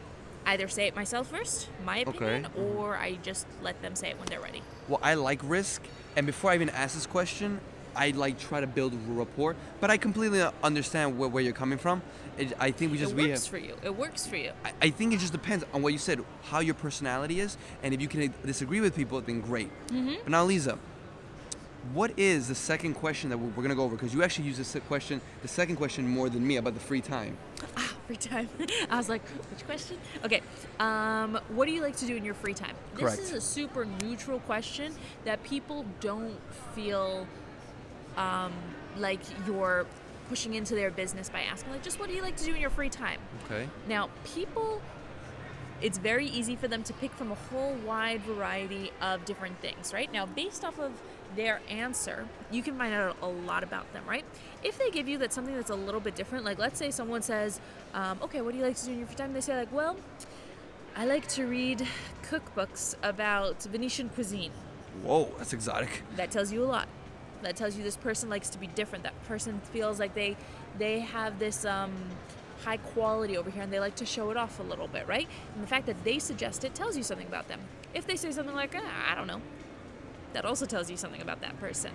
either 0.46 0.68
say 0.68 0.88
it 0.88 0.96
myself 0.96 1.28
first, 1.30 1.70
my 1.86 1.98
opinion, 2.00 2.46
Okay. 2.48 2.62
or 2.62 2.96
I 2.98 3.16
just 3.24 3.48
let 3.62 3.82
them 3.82 3.96
say 3.96 4.10
it 4.10 4.20
when 4.20 4.28
they're 4.28 4.42
ready. 4.42 4.62
Well, 4.88 5.00
I 5.02 5.16
like 5.16 5.40
risk, 5.44 5.82
and 6.16 6.26
before 6.26 6.52
I 6.52 6.56
even 6.56 6.70
ask 6.70 6.96
this 6.96 7.06
question, 7.08 7.60
I 7.96 8.12
like 8.12 8.38
try 8.38 8.60
to 8.60 8.68
build 8.68 8.94
rapport. 9.08 9.56
But 9.80 9.90
I 9.90 9.98
completely 9.98 10.44
understand 10.64 11.18
where, 11.18 11.30
where 11.30 11.42
you're 11.42 11.54
coming 11.54 11.78
from. 11.78 12.02
It, 12.38 12.54
I 12.60 12.72
think 12.72 12.92
we 12.92 12.98
just 12.98 13.14
it 13.14 13.16
we 13.16 13.30
works 13.30 13.46
have. 13.46 13.52
for 13.52 13.58
you. 13.58 13.74
It 13.82 13.96
works 13.96 14.28
for 14.28 14.36
you. 14.36 14.52
I, 14.66 14.74
I 14.82 14.90
think 14.90 15.14
it 15.14 15.20
just 15.20 15.32
depends 15.32 15.64
on 15.74 15.82
what 15.82 15.94
you 15.94 16.00
said, 16.00 16.20
how 16.44 16.60
your 16.60 16.74
personality 16.76 17.40
is, 17.40 17.58
and 17.84 17.94
if 17.94 18.02
you 18.02 18.10
can 18.10 18.34
disagree 18.46 18.82
with 18.82 18.96
people, 18.96 19.22
then 19.22 19.40
great. 19.42 19.70
Mm-hmm. 19.88 20.16
But 20.24 20.30
now, 20.30 20.44
Lisa, 20.44 20.78
what 21.94 22.12
is 22.18 22.50
the 22.50 22.56
second 22.56 22.96
question 22.96 23.30
that 23.30 23.38
we're, 23.38 23.48
we're 23.56 23.64
gonna 23.64 23.76
go 23.76 23.84
over? 23.84 23.96
Because 23.96 24.14
you 24.14 24.24
actually 24.24 24.48
use 24.48 24.58
this 24.58 24.76
question, 24.88 25.22
the 25.42 25.48
second 25.48 25.78
question, 25.78 26.06
more 26.08 26.30
than 26.30 26.46
me 26.46 26.58
about 26.58 26.74
the 26.74 26.80
free 26.82 27.00
time. 27.02 27.38
Ah, 27.78 27.95
free 28.06 28.16
time. 28.16 28.50
I 28.90 28.98
was 28.98 29.10
like, 29.10 29.22
which 29.52 29.66
question? 29.66 29.98
Okay. 30.24 30.42
Um, 30.80 31.40
what 31.50 31.66
do 31.66 31.72
you 31.72 31.81
like 31.81 31.96
to 31.98 32.06
do 32.06 32.16
in 32.16 32.24
your 32.24 32.34
free 32.34 32.54
time? 32.54 32.75
Correct. 32.96 33.18
This 33.18 33.31
is 33.31 33.34
a 33.34 33.42
super 33.42 33.86
neutral 33.86 34.40
question 34.40 34.94
that 35.25 35.44
people 35.44 35.86
don't 36.00 36.40
feel 36.74 37.28
um, 38.18 38.54
like 38.98 39.19
you're 39.46 39.86
pushing 40.30 40.56
into 40.56 40.75
their 40.75 40.92
business 40.92 41.30
by 41.30 41.42
asking. 41.42 41.72
Like, 41.72 41.84
just 41.84 42.00
what 42.00 42.10
do 42.10 42.16
you 42.16 42.22
like 42.22 42.36
to 42.38 42.46
do 42.46 42.54
in 42.54 42.62
your 42.62 42.69
free 42.69 42.90
time? 42.90 43.19
Okay. 43.46 43.68
Now, 43.88 44.10
people, 44.24 44.81
it's 45.81 45.98
very 45.98 46.27
easy 46.27 46.56
for 46.56 46.68
them 46.68 46.83
to 46.83 46.94
pick 46.94 47.12
from 47.12 47.31
a 47.31 47.36
whole 47.36 47.74
wide 47.86 48.22
variety 48.22 48.92
of 49.01 49.25
different 49.25 49.60
things, 49.62 49.94
right? 49.94 50.12
Now, 50.12 50.25
based 50.25 50.63
off 50.63 50.80
of 50.80 50.92
their 51.36 51.60
answer, 51.69 52.27
you 52.50 52.63
can 52.63 52.77
find 52.77 52.94
out 52.94 53.18
a 53.22 53.27
lot 53.27 53.63
about 53.63 53.91
them, 53.94 54.03
right? 54.08 54.24
If 54.63 54.77
they 54.77 54.89
give 54.89 55.08
you 55.08 55.17
that 55.20 55.34
something 55.34 55.55
that's 55.55 55.70
a 55.70 55.75
little 55.75 56.00
bit 56.00 56.15
different, 56.15 56.46
like 56.46 56.58
let's 56.58 56.79
say 56.79 56.91
someone 56.91 57.22
says, 57.22 57.60
um, 57.94 58.20
"Okay, 58.22 58.41
what 58.41 58.51
do 58.53 58.58
you 58.58 58.63
like 58.63 58.77
to 58.77 58.86
do 58.86 58.91
in 58.91 59.00
your 59.00 59.08
free 59.08 59.15
time?" 59.15 59.34
They 59.34 59.41
say 59.41 59.58
like, 59.58 59.74
"Well, 59.74 59.98
I 60.96 61.05
like 61.05 61.27
to 61.29 61.46
read 61.46 61.86
cookbooks 62.24 62.96
about 63.03 63.63
Venetian 63.63 64.10
cuisine." 64.10 64.51
Whoa, 65.03 65.29
that's 65.38 65.51
exotic. 65.51 66.03
that 66.15 66.32
tells 66.32 66.51
you 66.53 66.63
a 66.63 66.65
lot 66.65 66.88
that 67.41 67.55
tells 67.58 67.75
you 67.77 67.84
this 67.84 67.98
person 67.98 68.29
likes 68.29 68.50
to 68.50 68.58
be 68.58 68.65
different 68.67 69.03
that 69.03 69.24
person 69.25 69.60
feels 69.72 70.00
like 70.00 70.15
they 70.15 70.36
they 70.79 71.01
have 71.01 71.38
this 71.38 71.65
um, 71.65 71.91
high 72.65 72.77
quality 72.77 73.38
over 73.38 73.50
here 73.51 73.62
and 73.62 73.72
they 73.72 73.79
like 73.79 73.95
to 73.95 74.05
show 74.05 74.31
it 74.31 74.38
off 74.38 74.60
a 74.60 74.63
little 74.63 74.88
bit 74.88 75.07
right? 75.07 75.27
And 75.53 75.63
the 75.63 75.67
fact 75.67 75.86
that 75.86 76.03
they 76.03 76.19
suggest 76.19 76.63
it 76.63 76.74
tells 76.74 76.98
you 76.98 77.03
something 77.03 77.27
about 77.27 77.48
them. 77.48 77.60
If 77.93 78.07
they 78.07 78.15
say 78.15 78.31
something 78.31 78.55
like 78.55 78.75
ah, 78.75 79.12
i 79.12 79.15
don't 79.15 79.27
know 79.27 79.41
that 80.34 80.43
also 80.43 80.65
tells 80.65 80.91
you 80.91 80.98
something 80.98 81.22
about 81.22 81.39
that 81.41 81.57
person. 81.62 81.91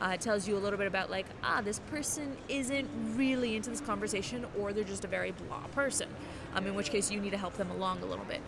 Uh, 0.00 0.10
it 0.14 0.20
tells 0.20 0.48
you 0.48 0.56
a 0.56 0.62
little 0.64 0.78
bit 0.78 0.88
about 0.88 1.10
like 1.10 1.26
ah 1.42 1.60
this 1.60 1.78
person 1.90 2.36
isn't 2.48 2.88
really 3.16 3.54
into 3.54 3.70
this 3.70 3.80
conversation 3.80 4.44
or 4.58 4.72
they're 4.72 4.82
just 4.82 5.04
a 5.04 5.08
very 5.08 5.32
blah 5.32 5.66
person 5.68 6.08
um, 6.54 6.66
in 6.66 6.74
which 6.74 6.90
case 6.90 7.10
you 7.10 7.20
need 7.20 7.30
to 7.30 7.38
help 7.38 7.54
them 7.54 7.70
along 7.70 8.02
a 8.02 8.06
little 8.06 8.24
bit. 8.24 8.40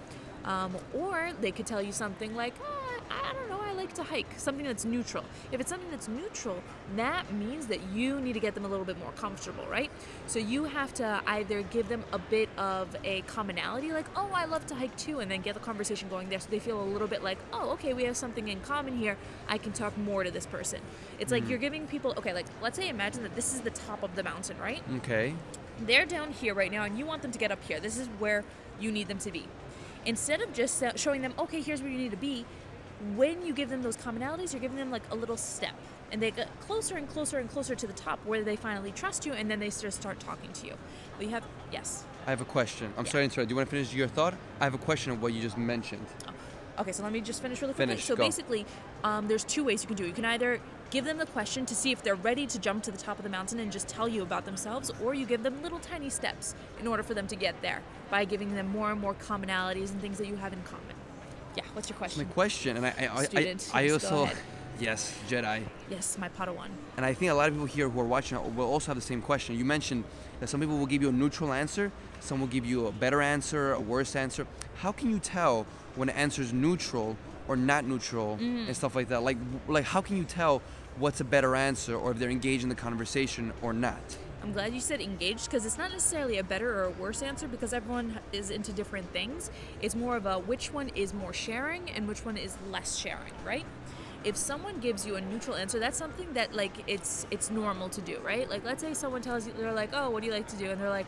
Um, 0.44 0.76
or 0.94 1.30
they 1.40 1.52
could 1.52 1.66
tell 1.66 1.82
you 1.82 1.92
something 1.92 2.34
like 2.34 2.54
ah, 2.64 3.28
i 3.28 3.32
don't 3.34 3.48
know 3.48 3.65
like 3.76 3.92
to 3.94 4.02
hike 4.02 4.32
something 4.36 4.64
that's 4.64 4.84
neutral. 4.84 5.24
If 5.52 5.60
it's 5.60 5.70
something 5.70 5.90
that's 5.90 6.08
neutral 6.08 6.62
that 6.96 7.32
means 7.32 7.66
that 7.66 7.80
you 7.92 8.20
need 8.20 8.34
to 8.34 8.40
get 8.40 8.54
them 8.54 8.64
a 8.64 8.68
little 8.68 8.84
bit 8.84 8.98
more 8.98 9.12
comfortable 9.12 9.64
right? 9.70 9.90
So 10.26 10.38
you 10.38 10.64
have 10.64 10.94
to 10.94 11.20
either 11.26 11.62
give 11.62 11.88
them 11.88 12.04
a 12.12 12.18
bit 12.18 12.48
of 12.56 12.94
a 13.04 13.22
commonality 13.22 13.92
like 13.92 14.06
oh 14.16 14.30
i 14.34 14.44
love 14.44 14.66
to 14.66 14.74
hike 14.74 14.96
too 14.96 15.20
and 15.20 15.30
then 15.30 15.40
get 15.40 15.54
the 15.54 15.60
conversation 15.60 16.08
going 16.08 16.28
there 16.28 16.38
so 16.38 16.48
they 16.50 16.58
feel 16.58 16.80
a 16.80 16.84
little 16.84 17.08
bit 17.08 17.22
like 17.22 17.38
oh 17.52 17.70
okay 17.70 17.92
we 17.92 18.04
have 18.04 18.16
something 18.16 18.48
in 18.48 18.60
common 18.60 18.96
here. 18.96 19.16
I 19.48 19.58
can 19.58 19.72
talk 19.72 19.96
more 19.98 20.24
to 20.24 20.30
this 20.30 20.46
person. 20.46 20.80
It's 21.18 21.32
like 21.32 21.44
mm. 21.44 21.50
you're 21.50 21.58
giving 21.58 21.86
people 21.86 22.14
okay 22.18 22.32
like 22.32 22.46
let's 22.62 22.76
say 22.76 22.88
imagine 22.88 23.22
that 23.22 23.34
this 23.34 23.54
is 23.54 23.60
the 23.60 23.70
top 23.70 24.02
of 24.02 24.14
the 24.16 24.22
mountain 24.22 24.58
right? 24.58 24.82
Okay. 24.96 25.34
they're 25.80 26.06
down 26.06 26.32
here 26.32 26.54
right 26.54 26.72
now 26.72 26.84
and 26.84 26.98
you 26.98 27.04
want 27.04 27.22
them 27.22 27.32
to 27.32 27.38
get 27.38 27.50
up 27.50 27.62
here. 27.64 27.80
This 27.80 27.98
is 27.98 28.06
where 28.18 28.44
you 28.80 28.92
need 28.92 29.08
them 29.08 29.18
to 29.18 29.30
be. 29.30 29.46
Instead 30.04 30.40
of 30.40 30.52
just 30.52 30.82
showing 30.96 31.22
them 31.22 31.34
okay 31.38 31.60
here's 31.60 31.82
where 31.82 31.90
you 31.90 31.98
need 31.98 32.12
to 32.12 32.16
be 32.16 32.44
when 33.14 33.44
you 33.44 33.52
give 33.52 33.68
them 33.68 33.82
those 33.82 33.96
commonalities 33.96 34.52
you're 34.52 34.60
giving 34.60 34.76
them 34.76 34.90
like 34.90 35.02
a 35.10 35.14
little 35.14 35.36
step 35.36 35.74
and 36.12 36.22
they 36.22 36.30
get 36.30 36.48
closer 36.60 36.96
and 36.96 37.08
closer 37.08 37.38
and 37.38 37.50
closer 37.50 37.74
to 37.74 37.86
the 37.86 37.92
top 37.92 38.18
where 38.24 38.42
they 38.42 38.56
finally 38.56 38.92
trust 38.92 39.26
you 39.26 39.32
and 39.32 39.50
then 39.50 39.58
they 39.58 39.68
just 39.68 39.92
start 40.00 40.18
talking 40.20 40.52
to 40.52 40.66
you 40.66 40.74
but 41.16 41.26
you 41.26 41.32
have 41.32 41.44
Yes. 41.72 42.04
I 42.26 42.30
have 42.30 42.40
a 42.40 42.44
question. 42.44 42.92
I'm 42.96 43.04
Yeah. 43.04 43.10
sorry 43.12 43.24
interrupt. 43.24 43.48
Do 43.48 43.52
you 43.52 43.56
want 43.56 43.68
to 43.68 43.76
finish 43.76 43.92
your 43.92 44.08
thought? 44.08 44.34
I 44.60 44.64
have 44.64 44.74
a 44.74 44.78
question 44.78 45.12
of 45.12 45.22
what 45.22 45.32
you 45.32 45.42
just 45.42 45.58
mentioned. 45.58 46.06
Okay, 46.78 46.92
so 46.92 47.02
let 47.02 47.12
me 47.12 47.20
just 47.20 47.40
finish 47.40 47.60
really 47.62 47.72
quickly. 47.74 47.94
Finish, 47.94 48.04
so 48.04 48.16
go. 48.16 48.22
basically, 48.24 48.66
um, 49.02 49.28
there's 49.28 49.44
two 49.44 49.64
ways 49.64 49.82
you 49.82 49.88
can 49.88 49.96
do 49.96 50.04
it. 50.04 50.08
You 50.08 50.12
can 50.12 50.26
either 50.26 50.60
give 50.90 51.04
them 51.04 51.18
the 51.18 51.26
question 51.26 51.64
to 51.66 51.74
see 51.74 51.90
if 51.90 52.02
they're 52.02 52.14
ready 52.14 52.46
to 52.46 52.58
jump 52.58 52.82
to 52.84 52.90
the 52.90 52.98
top 52.98 53.18
of 53.18 53.24
the 53.24 53.30
mountain 53.30 53.58
and 53.60 53.72
just 53.72 53.88
tell 53.88 54.08
you 54.08 54.22
about 54.22 54.44
themselves, 54.44 54.90
or 55.02 55.14
you 55.14 55.24
give 55.26 55.42
them 55.42 55.62
little 55.62 55.78
tiny 55.78 56.10
steps 56.10 56.54
in 56.78 56.86
order 56.86 57.02
for 57.02 57.14
them 57.14 57.26
to 57.28 57.36
get 57.36 57.60
there 57.62 57.80
by 58.10 58.24
giving 58.24 58.54
them 58.54 58.68
more 58.68 58.90
and 58.92 59.00
more 59.00 59.14
commonalities 59.14 59.90
and 59.90 60.00
things 60.00 60.18
that 60.18 60.26
you 60.26 60.36
have 60.36 60.52
in 60.52 60.62
common. 60.62 60.94
Yeah, 61.56 61.64
what's 61.72 61.88
your 61.88 61.96
question? 61.96 62.26
My 62.26 62.32
question? 62.32 62.76
and 62.76 62.86
I, 62.86 62.90
I, 63.00 63.16
I- 63.20 63.24
Student, 63.24 63.70
I, 63.72 63.80
I 63.80 63.86
go 63.88 63.94
also, 63.94 64.28
yes, 64.78 65.16
Jedi. 65.28 65.62
Yes, 65.90 66.18
my 66.18 66.28
Padawan. 66.28 66.68
And 66.96 67.06
I 67.06 67.14
think 67.14 67.30
a 67.30 67.34
lot 67.34 67.48
of 67.48 67.54
people 67.54 67.66
here 67.66 67.88
who 67.88 68.00
are 68.00 68.04
watching 68.04 68.38
will 68.56 68.66
also 68.70 68.88
have 68.88 68.96
the 68.96 69.02
same 69.02 69.22
question. 69.22 69.56
You 69.56 69.64
mentioned 69.64 70.04
that 70.40 70.48
some 70.48 70.60
people 70.60 70.76
will 70.76 70.86
give 70.86 71.00
you 71.02 71.08
a 71.08 71.12
neutral 71.12 71.52
answer, 71.52 71.90
some 72.20 72.40
will 72.40 72.46
give 72.46 72.66
you 72.66 72.86
a 72.86 72.92
better 72.92 73.22
answer, 73.22 73.72
a 73.72 73.80
worse 73.80 74.14
answer. 74.16 74.46
How 74.76 74.92
can 74.92 75.10
you 75.10 75.18
tell 75.18 75.66
when 75.94 76.10
an 76.10 76.16
answer 76.16 76.42
is 76.42 76.52
neutral 76.52 77.16
or 77.48 77.56
not 77.56 77.84
neutral 77.86 78.36
Mm. 78.36 78.66
and 78.66 78.76
stuff 78.76 78.94
like 78.94 79.08
that? 79.08 79.22
Like, 79.22 79.38
like 79.66 79.84
how 79.84 80.02
can 80.02 80.16
you 80.18 80.24
tell 80.24 80.60
what's 80.98 81.20
a 81.20 81.24
better 81.24 81.54
answer 81.56 81.94
or 81.96 82.10
if 82.10 82.18
they're 82.18 82.28
engaged 82.30 82.62
in 82.64 82.68
the 82.68 82.74
conversation 82.74 83.52
or 83.62 83.72
not? 83.72 84.16
I'm 84.46 84.52
glad 84.52 84.72
you 84.72 84.80
said 84.80 85.00
engaged 85.00 85.46
because 85.46 85.66
it's 85.66 85.76
not 85.76 85.90
necessarily 85.90 86.38
a 86.38 86.44
better 86.44 86.72
or 86.78 86.84
a 86.84 86.90
worse 86.90 87.20
answer 87.20 87.48
because 87.48 87.72
everyone 87.72 88.20
is 88.32 88.50
into 88.50 88.72
different 88.72 89.12
things. 89.12 89.50
It's 89.82 89.96
more 89.96 90.14
of 90.14 90.24
a 90.24 90.38
which 90.38 90.72
one 90.72 90.90
is 90.94 91.12
more 91.12 91.32
sharing 91.32 91.90
and 91.90 92.06
which 92.06 92.24
one 92.24 92.36
is 92.36 92.56
less 92.70 92.96
sharing, 92.96 93.32
right? 93.44 93.64
If 94.22 94.36
someone 94.36 94.78
gives 94.78 95.04
you 95.04 95.16
a 95.16 95.20
neutral 95.20 95.56
answer, 95.56 95.80
that's 95.80 95.98
something 95.98 96.32
that 96.34 96.54
like 96.54 96.70
it's 96.86 97.26
it's 97.32 97.50
normal 97.50 97.88
to 97.88 98.00
do, 98.00 98.20
right? 98.24 98.48
Like 98.48 98.64
let's 98.64 98.84
say 98.84 98.94
someone 98.94 99.20
tells 99.20 99.48
you 99.48 99.52
they're 99.58 99.72
like, 99.72 99.90
"Oh, 99.92 100.10
what 100.10 100.20
do 100.22 100.28
you 100.28 100.32
like 100.32 100.46
to 100.46 100.56
do?" 100.56 100.70
and 100.70 100.80
they're 100.80 100.90
like, 100.90 101.06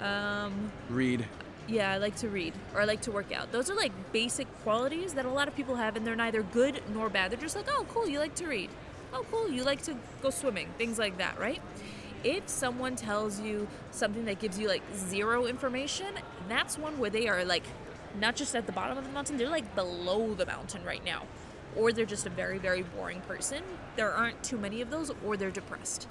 um, 0.00 0.70
Read. 0.88 1.26
yeah, 1.66 1.90
I 1.90 1.98
like 1.98 2.14
to 2.18 2.28
read 2.28 2.54
or 2.72 2.82
I 2.82 2.84
like 2.84 3.00
to 3.02 3.10
work 3.10 3.32
out. 3.32 3.50
Those 3.50 3.68
are 3.68 3.74
like 3.74 3.90
basic 4.12 4.46
qualities 4.62 5.14
that 5.14 5.24
a 5.26 5.28
lot 5.28 5.48
of 5.48 5.56
people 5.56 5.74
have, 5.74 5.96
and 5.96 6.06
they're 6.06 6.14
neither 6.14 6.44
good 6.44 6.80
nor 6.94 7.10
bad. 7.10 7.32
They're 7.32 7.40
just 7.40 7.56
like, 7.56 7.66
oh, 7.68 7.84
cool, 7.88 8.08
you 8.08 8.20
like 8.20 8.36
to 8.36 8.46
read. 8.46 8.70
Oh, 9.12 9.26
cool, 9.32 9.48
you 9.50 9.64
like 9.64 9.82
to 9.82 9.96
go 10.22 10.30
swimming. 10.30 10.68
Things 10.78 11.00
like 11.00 11.18
that, 11.18 11.36
right? 11.40 11.60
If 12.26 12.48
someone 12.48 12.96
tells 12.96 13.38
you 13.38 13.68
something 13.92 14.24
that 14.24 14.40
gives 14.40 14.58
you 14.58 14.66
like 14.66 14.82
zero 14.96 15.46
information, 15.46 16.08
that's 16.48 16.76
one 16.76 16.98
where 16.98 17.08
they 17.08 17.28
are 17.28 17.44
like 17.44 17.62
not 18.18 18.34
just 18.34 18.56
at 18.56 18.66
the 18.66 18.72
bottom 18.72 18.98
of 18.98 19.04
the 19.04 19.10
mountain, 19.10 19.36
they're 19.36 19.48
like 19.48 19.76
below 19.76 20.34
the 20.34 20.44
mountain 20.44 20.84
right 20.84 21.04
now. 21.04 21.22
Or 21.76 21.92
they're 21.92 22.04
just 22.04 22.26
a 22.26 22.30
very, 22.30 22.58
very 22.58 22.82
boring 22.82 23.20
person. 23.20 23.62
There 23.94 24.10
aren't 24.10 24.42
too 24.42 24.58
many 24.58 24.80
of 24.80 24.90
those, 24.90 25.12
or 25.24 25.36
they're 25.36 25.52
depressed. 25.52 26.08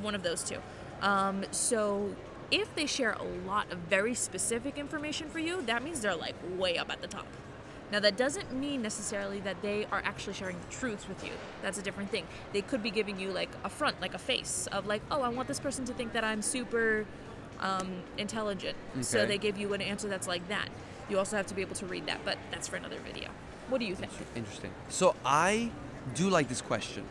One 0.00 0.14
of 0.14 0.22
those 0.22 0.44
two. 0.44 0.58
Um, 1.02 1.44
so 1.50 2.14
if 2.52 2.72
they 2.76 2.86
share 2.86 3.14
a 3.14 3.24
lot 3.24 3.72
of 3.72 3.78
very 3.78 4.14
specific 4.14 4.78
information 4.78 5.28
for 5.28 5.40
you, 5.40 5.62
that 5.62 5.82
means 5.82 6.00
they're 6.00 6.14
like 6.14 6.36
way 6.56 6.78
up 6.78 6.92
at 6.92 7.02
the 7.02 7.08
top. 7.08 7.26
Now, 7.92 8.00
that 8.00 8.16
doesn't 8.16 8.52
mean 8.52 8.82
necessarily 8.82 9.40
that 9.40 9.62
they 9.62 9.86
are 9.92 10.02
actually 10.04 10.34
sharing 10.34 10.56
the 10.58 10.74
truth 10.74 11.08
with 11.08 11.24
you. 11.24 11.32
That's 11.62 11.78
a 11.78 11.82
different 11.82 12.10
thing. 12.10 12.26
They 12.52 12.62
could 12.62 12.82
be 12.82 12.90
giving 12.90 13.18
you 13.20 13.30
like 13.30 13.50
a 13.64 13.68
front, 13.68 14.00
like 14.00 14.14
a 14.14 14.18
face 14.18 14.68
of 14.72 14.86
like, 14.86 15.02
oh, 15.10 15.22
I 15.22 15.28
want 15.28 15.48
this 15.48 15.60
person 15.60 15.84
to 15.86 15.92
think 15.92 16.12
that 16.12 16.24
I'm 16.24 16.42
super 16.42 17.06
um, 17.60 18.02
intelligent. 18.18 18.76
So 19.00 19.24
they 19.24 19.38
give 19.38 19.58
you 19.58 19.72
an 19.74 19.80
answer 19.80 20.08
that's 20.08 20.26
like 20.26 20.46
that. 20.48 20.68
You 21.08 21.18
also 21.18 21.36
have 21.36 21.46
to 21.46 21.54
be 21.54 21.62
able 21.62 21.76
to 21.76 21.86
read 21.86 22.06
that, 22.06 22.20
but 22.24 22.38
that's 22.50 22.66
for 22.66 22.76
another 22.76 22.98
video. 23.06 23.28
What 23.68 23.78
do 23.78 23.86
you 23.86 23.94
think? 23.94 24.10
Interesting. 24.34 24.72
So 24.88 25.14
I 25.24 25.70
do 26.14 26.28
like 26.28 26.48
this 26.48 26.60
question, 26.60 27.04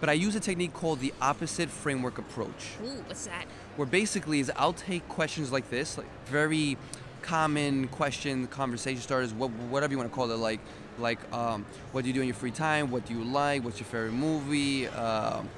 but 0.00 0.08
I 0.08 0.14
use 0.14 0.34
a 0.34 0.40
technique 0.40 0.72
called 0.72 1.00
the 1.00 1.12
opposite 1.20 1.68
framework 1.68 2.18
approach. 2.18 2.76
Ooh, 2.82 3.02
what's 3.06 3.26
that? 3.26 3.44
where 3.76 3.86
basically 3.86 4.40
is 4.40 4.50
I'll 4.56 4.72
take 4.72 5.08
questions 5.08 5.50
like 5.52 5.70
this, 5.70 5.96
like 5.96 6.06
very 6.26 6.76
common 7.22 7.88
question, 7.88 8.46
conversation 8.48 9.00
starters, 9.00 9.32
what, 9.32 9.50
whatever 9.50 9.92
you 9.92 9.98
want 9.98 10.10
to 10.10 10.14
call 10.14 10.30
it, 10.30 10.36
like 10.36 10.60
like 10.98 11.18
um, 11.32 11.64
what 11.92 12.02
do 12.02 12.08
you 12.08 12.14
do 12.14 12.20
in 12.20 12.26
your 12.26 12.34
free 12.34 12.50
time? 12.50 12.90
What 12.90 13.06
do 13.06 13.14
you 13.14 13.24
like? 13.24 13.64
What's 13.64 13.80
your 13.80 13.86
favorite 13.86 14.12
movie? 14.12 14.88
Um, 14.88 15.48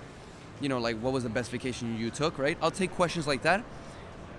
you 0.60 0.68
know, 0.68 0.78
like 0.78 0.96
what 1.00 1.12
was 1.12 1.24
the 1.24 1.28
best 1.28 1.50
vacation 1.50 1.98
you 1.98 2.10
took? 2.10 2.38
Right? 2.38 2.56
I'll 2.62 2.70
take 2.70 2.92
questions 2.92 3.26
like 3.26 3.42
that, 3.42 3.64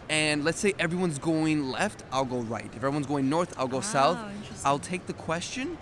and 0.09 0.43
let's 0.43 0.59
say 0.59 0.73
everyone's 0.79 1.19
going 1.19 1.69
left, 1.71 2.03
I'll 2.11 2.25
go 2.25 2.39
right. 2.39 2.65
If 2.65 2.77
everyone's 2.77 3.07
going 3.07 3.29
north, 3.29 3.53
I'll 3.57 3.67
go 3.67 3.81
south. 3.81 4.17
Oh, 4.21 4.29
interesting. 4.29 4.57
I'll 4.63 4.79
take 4.79 5.07
the 5.07 5.13
question, 5.13 5.77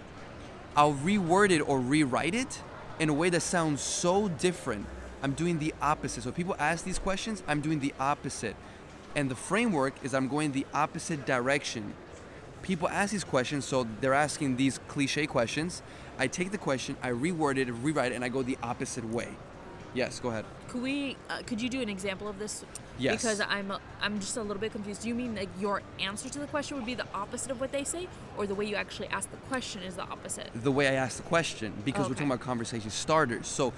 I'll 0.76 0.94
reword 0.94 1.52
it 1.52 1.60
or 1.60 1.80
rewrite 1.80 2.36
it 2.36 2.62
in 3.00 3.10
a 3.10 3.14
way 3.14 3.30
that 3.30 3.42
sounds 3.42 3.82
so 3.82 4.30
different. 4.30 4.86
I'm 5.22 5.34
doing 5.34 5.60
the 5.60 5.74
opposite. 5.82 6.24
So 6.24 6.30
if 6.30 6.36
people 6.36 6.56
ask 6.60 6.84
these 6.84 7.00
questions, 7.00 7.44
I'm 7.48 7.62
doing 7.62 7.80
the 7.80 7.94
opposite. 8.00 8.56
And 9.16 9.30
the 9.30 9.36
framework 9.36 9.94
is 10.04 10.14
I'm 10.14 10.28
going 10.28 10.52
the 10.52 10.66
opposite 10.74 11.26
direction. 11.26 11.94
People 12.62 12.88
ask 12.90 13.12
these 13.12 13.24
questions, 13.24 13.66
so 13.66 13.86
they're 14.02 14.14
asking 14.14 14.56
these 14.56 14.80
cliche 14.88 15.28
questions. 15.28 15.82
I 16.18 16.28
take 16.28 16.52
the 16.52 16.58
question, 16.58 16.96
I 17.02 17.10
reword 17.10 17.58
it, 17.58 17.70
rewrite 17.72 18.12
it, 18.12 18.16
and 18.16 18.24
I 18.24 18.30
go 18.30 18.44
the 18.44 18.58
opposite 18.64 19.04
way. 19.04 19.30
Yes, 19.94 20.20
go 20.20 20.30
ahead. 20.30 20.46
Could 20.70 20.82
we? 20.82 21.18
Uh, 21.30 21.44
could 21.46 21.62
you 21.62 21.70
do 21.70 21.80
an 21.82 21.90
example 21.90 22.28
of 22.28 22.40
this? 22.40 22.66
Yes. 22.98 23.22
Because 23.22 23.42
I'm 23.42 23.70
a, 23.70 23.80
I'm 24.02 24.20
just 24.20 24.38
a 24.38 24.42
little 24.42 24.60
bit 24.60 24.72
confused. 24.72 25.04
Do 25.04 25.08
you 25.08 25.14
mean 25.14 25.36
like 25.36 25.50
your 25.60 25.84
answer 26.00 26.30
to 26.30 26.40
the 26.40 26.48
question 26.48 26.78
would 26.78 26.86
be 26.86 26.96
the 26.96 27.06
opposite 27.14 27.52
of 27.52 27.60
what 27.60 27.72
they 27.72 27.84
say, 27.84 28.08
or 28.38 28.48
the 28.48 28.56
way 28.56 28.66
you 28.66 28.76
actually 28.76 29.08
ask 29.10 29.30
the 29.30 29.38
question 29.38 29.84
is 29.84 29.96
the 29.96 30.04
opposite? 30.04 30.50
The 30.56 30.72
way 30.72 30.88
I 30.88 30.94
ask 30.94 31.18
the 31.18 31.24
question, 31.24 31.74
because 31.86 32.08
we're 32.08 32.16
talking 32.16 32.28
about 32.28 32.40
conversation 32.40 32.90
starters. 32.90 33.48
So 33.48 33.72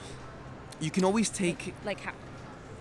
you 0.80 0.90
can 0.90 1.04
always 1.04 1.30
take 1.30 1.74
Like 1.84 2.00
how? 2.00 2.14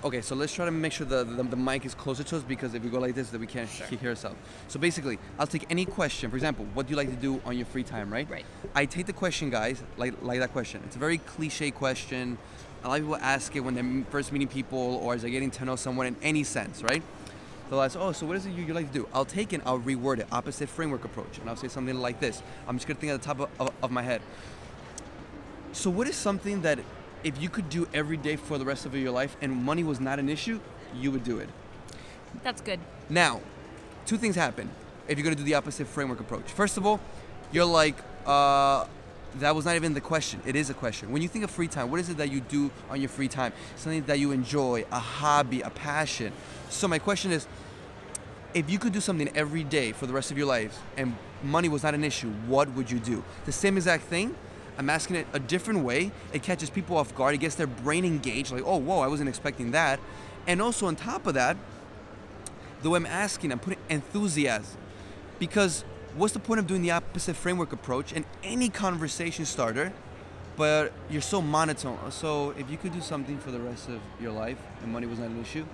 Okay, 0.05 0.21
so 0.21 0.35
let's 0.35 0.53
try 0.53 0.67
to 0.67 0.71
make 0.71 0.93
sure 0.93 1.07
the, 1.07 1.25
the, 1.25 1.43
the 1.43 1.57
mic 1.57 1.87
is 1.87 1.95
closer 1.95 2.23
to 2.23 2.37
us 2.37 2.43
because 2.43 2.75
if 2.75 2.83
we 2.83 2.91
go 2.91 3.01
like 3.01 3.15
this, 3.15 3.31
then 3.31 3.41
we 3.41 3.47
can't 3.47 3.71
Sure. 3.71 3.87
hear 3.87 4.11
ourselves. 4.11 4.37
So 4.69 4.79
basically, 4.79 5.19
I'll 5.39 5.47
take 5.47 5.65
any 5.71 5.87
question. 5.87 6.29
For 6.29 6.37
example, 6.37 6.67
what 6.75 6.87
do 6.87 6.91
you 6.91 6.97
like 6.99 7.09
to 7.09 7.17
do 7.17 7.41
on 7.47 7.57
your 7.57 7.65
free 7.65 7.85
time, 7.85 8.13
right? 8.13 8.29
Right. 8.29 8.45
I 8.75 8.85
take 8.85 9.07
the 9.07 9.15
question, 9.15 9.49
guys, 9.49 9.83
like 9.97 10.13
like 10.21 10.41
that 10.41 10.53
question. 10.53 10.83
It's 10.85 10.97
a 10.97 10.99
very 10.99 11.17
cliche 11.19 11.71
question. 11.71 12.37
A 12.83 12.89
lot 12.89 13.01
of 13.01 13.07
people 13.07 13.17
ask 13.17 13.57
it 13.57 13.61
when 13.61 13.75
they're 13.75 14.05
first 14.11 14.31
meeting 14.31 14.47
people 14.49 15.01
or 15.03 15.15
as 15.15 15.23
they're 15.23 15.31
getting 15.31 15.51
to 15.53 15.65
know 15.65 15.75
someone 15.77 16.07
in 16.07 16.17
any 16.23 16.45
sense, 16.45 16.83
right? 16.83 17.03
They'll 17.71 17.81
ask, 17.81 17.97
oh, 17.99 18.13
so 18.13 18.27
what 18.27 18.37
is 18.37 18.45
it 18.45 18.51
you, 18.51 18.63
you 18.63 18.75
like 18.75 18.89
to 18.89 18.99
do? 18.99 19.09
I'll 19.15 19.25
take 19.25 19.55
it, 19.55 19.63
I'll 19.65 19.81
reword 19.81 20.19
it, 20.19 20.27
opposite 20.31 20.69
framework 20.69 21.07
approach, 21.07 21.39
and 21.39 21.49
I'll 21.49 21.57
say 21.57 21.69
something 21.69 21.97
like 21.99 22.21
this. 22.21 22.43
I'm 22.69 22.77
just 22.77 22.87
gonna 22.87 23.01
think 23.01 23.11
at 23.15 23.23
the 23.23 23.27
top 23.27 23.41
of, 23.41 23.49
of, 23.59 23.75
of 23.83 23.91
my 23.91 24.03
head. 24.03 24.21
So, 25.73 25.89
what 25.89 26.07
is 26.07 26.15
something 26.15 26.61
that 26.61 26.79
if 27.25 27.41
you 27.41 27.49
could 27.49 27.69
do 27.71 27.89
every 27.93 28.17
day 28.17 28.37
for 28.37 28.59
the 28.59 28.65
rest 28.65 28.87
of 28.87 28.95
your 28.95 29.11
life 29.11 29.37
and 29.41 29.51
money 29.65 29.83
was 29.83 29.99
not 29.99 30.19
an 30.19 30.29
issue, 30.29 30.61
you 30.95 31.11
would 31.11 31.25
do 31.25 31.39
it? 31.39 31.49
That's 32.43 32.61
good. 32.61 32.79
Now, 33.09 33.41
two 34.07 34.19
things 34.19 34.37
happen 34.37 34.71
if 35.09 35.19
you're 35.19 35.25
gonna 35.25 35.35
do 35.35 35.43
the 35.43 35.55
opposite 35.55 35.87
framework 35.87 36.21
approach. 36.21 36.45
First 36.45 36.77
of 36.77 36.87
all, 36.87 37.01
you're 37.51 37.65
like, 37.65 37.97
uh, 38.27 38.87
that 39.37 39.55
was 39.55 39.65
not 39.65 39.75
even 39.75 39.95
the 39.95 40.01
question. 40.01 40.41
It 40.47 40.55
is 40.55 40.71
a 40.71 40.75
question. 40.75 41.11
When 41.11 41.23
you 41.23 41.29
think 41.29 41.45
of 41.45 41.51
free 41.51 41.67
time, 41.67 41.91
what 41.91 41.99
is 41.99 42.09
it 42.09 42.19
that 42.19 42.31
you 42.31 42.41
do 42.41 42.71
on 42.89 43.01
your 43.01 43.09
free 43.09 43.29
time? 43.29 43.53
Something 43.77 44.05
that 44.05 44.19
you 44.19 44.31
enjoy, 44.31 44.85
a 44.93 44.99
hobby, 44.99 45.61
a 45.63 45.71
passion. 45.71 46.33
So 46.69 46.87
my 46.87 46.99
question 46.99 47.33
is, 47.33 47.47
if 48.53 48.71
you 48.71 48.79
could 48.79 48.93
do 48.93 49.01
something 49.01 49.29
every 49.37 49.65
day 49.65 49.91
for 49.93 50.07
the 50.07 50.13
rest 50.13 50.31
of 50.31 50.39
your 50.39 50.47
life 50.47 50.81
and 50.97 51.17
money 51.43 51.69
was 51.69 51.83
not 51.83 51.95
an 51.95 52.05
issue, 52.05 52.31
what 52.47 52.71
would 52.75 52.91
you 52.91 53.01
do? 53.01 53.25
The 53.47 53.53
same 53.53 53.77
exact 53.77 54.05
thing. 54.05 54.37
I'm 54.79 54.91
asking 54.91 55.17
it 55.17 55.27
a 55.33 55.39
different 55.39 55.85
way. 55.85 56.11
It 56.33 56.43
catches 56.43 56.71
people 56.71 56.97
off 56.97 57.15
guard. 57.15 57.35
It 57.35 57.39
gets 57.39 57.55
their 57.55 57.67
brain 57.67 58.05
engaged. 58.05 58.51
Like, 58.53 58.65
oh, 58.67 58.77
whoa, 58.77 59.01
I 59.01 59.07
wasn't 59.07 59.29
expecting 59.29 59.71
that. 59.71 60.01
And 60.47 60.61
also 60.61 60.87
on 60.87 60.97
top 60.97 61.27
of 61.27 61.35
that, 61.35 61.57
the 62.83 62.91
way 62.91 62.99
I'm 62.99 63.07
asking, 63.07 63.53
I'm 63.53 63.59
putting 63.59 63.79
enthusiasm. 63.89 64.79
Because 65.39 65.85
what's 66.15 66.33
the 66.33 66.41
point 66.41 66.61
of 66.61 66.67
doing 66.67 66.83
the 66.83 66.91
opposite 66.91 67.35
framework 67.35 67.73
approach 67.73 68.13
in 68.13 68.25
any 68.43 68.69
conversation 68.69 69.45
starter, 69.45 69.93
but 70.57 70.93
you're 71.09 71.23
so 71.23 71.41
monotone? 71.41 72.11
So 72.11 72.51
if 72.59 72.71
you 72.71 72.77
could 72.77 72.93
do 72.93 73.01
something 73.01 73.39
for 73.39 73.51
the 73.51 73.61
rest 73.61 73.89
of 73.89 74.01
your 74.21 74.33
life 74.33 74.59
and 74.83 74.93
money 74.93 75.07
was 75.07 75.19
not 75.19 75.29
an 75.29 75.41
issue, 75.41 75.65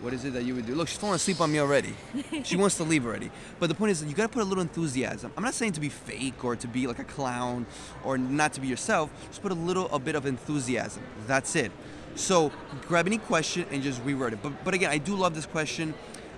what 0.00 0.12
is 0.14 0.24
it 0.24 0.32
that 0.32 0.44
you 0.44 0.54
would 0.54 0.66
do? 0.66 0.74
Look, 0.74 0.88
she's 0.88 0.98
falling 0.98 1.16
asleep 1.16 1.40
on 1.40 1.52
me 1.52 1.58
already. 1.60 1.94
she 2.42 2.56
wants 2.56 2.76
to 2.76 2.84
leave 2.84 3.04
already. 3.06 3.30
But 3.58 3.68
the 3.68 3.74
point 3.74 3.90
is, 3.92 4.02
you 4.04 4.14
gotta 4.14 4.28
put 4.28 4.42
a 4.42 4.44
little 4.44 4.62
enthusiasm. 4.62 5.32
I'm 5.36 5.42
not 5.44 5.54
saying 5.54 5.72
to 5.72 5.80
be 5.80 5.88
fake 5.88 6.44
or 6.44 6.56
to 6.56 6.66
be 6.66 6.86
like 6.86 6.98
a 6.98 7.04
clown 7.04 7.66
or 8.04 8.16
not 8.18 8.52
to 8.54 8.60
be 8.60 8.66
yourself. 8.66 9.10
Just 9.28 9.42
put 9.42 9.52
a 9.52 9.54
little 9.54 9.88
a 9.94 9.98
bit 9.98 10.14
of 10.14 10.26
enthusiasm. 10.26 11.02
That's 11.26 11.54
it. 11.56 11.70
So 12.14 12.50
grab 12.88 13.06
any 13.06 13.18
question 13.18 13.66
and 13.70 13.82
just 13.82 14.04
reword 14.04 14.32
it. 14.32 14.42
But 14.42 14.64
but 14.64 14.74
again, 14.74 14.90
I 14.90 14.98
do 14.98 15.14
love 15.14 15.34
this 15.34 15.46
question. 15.46 15.94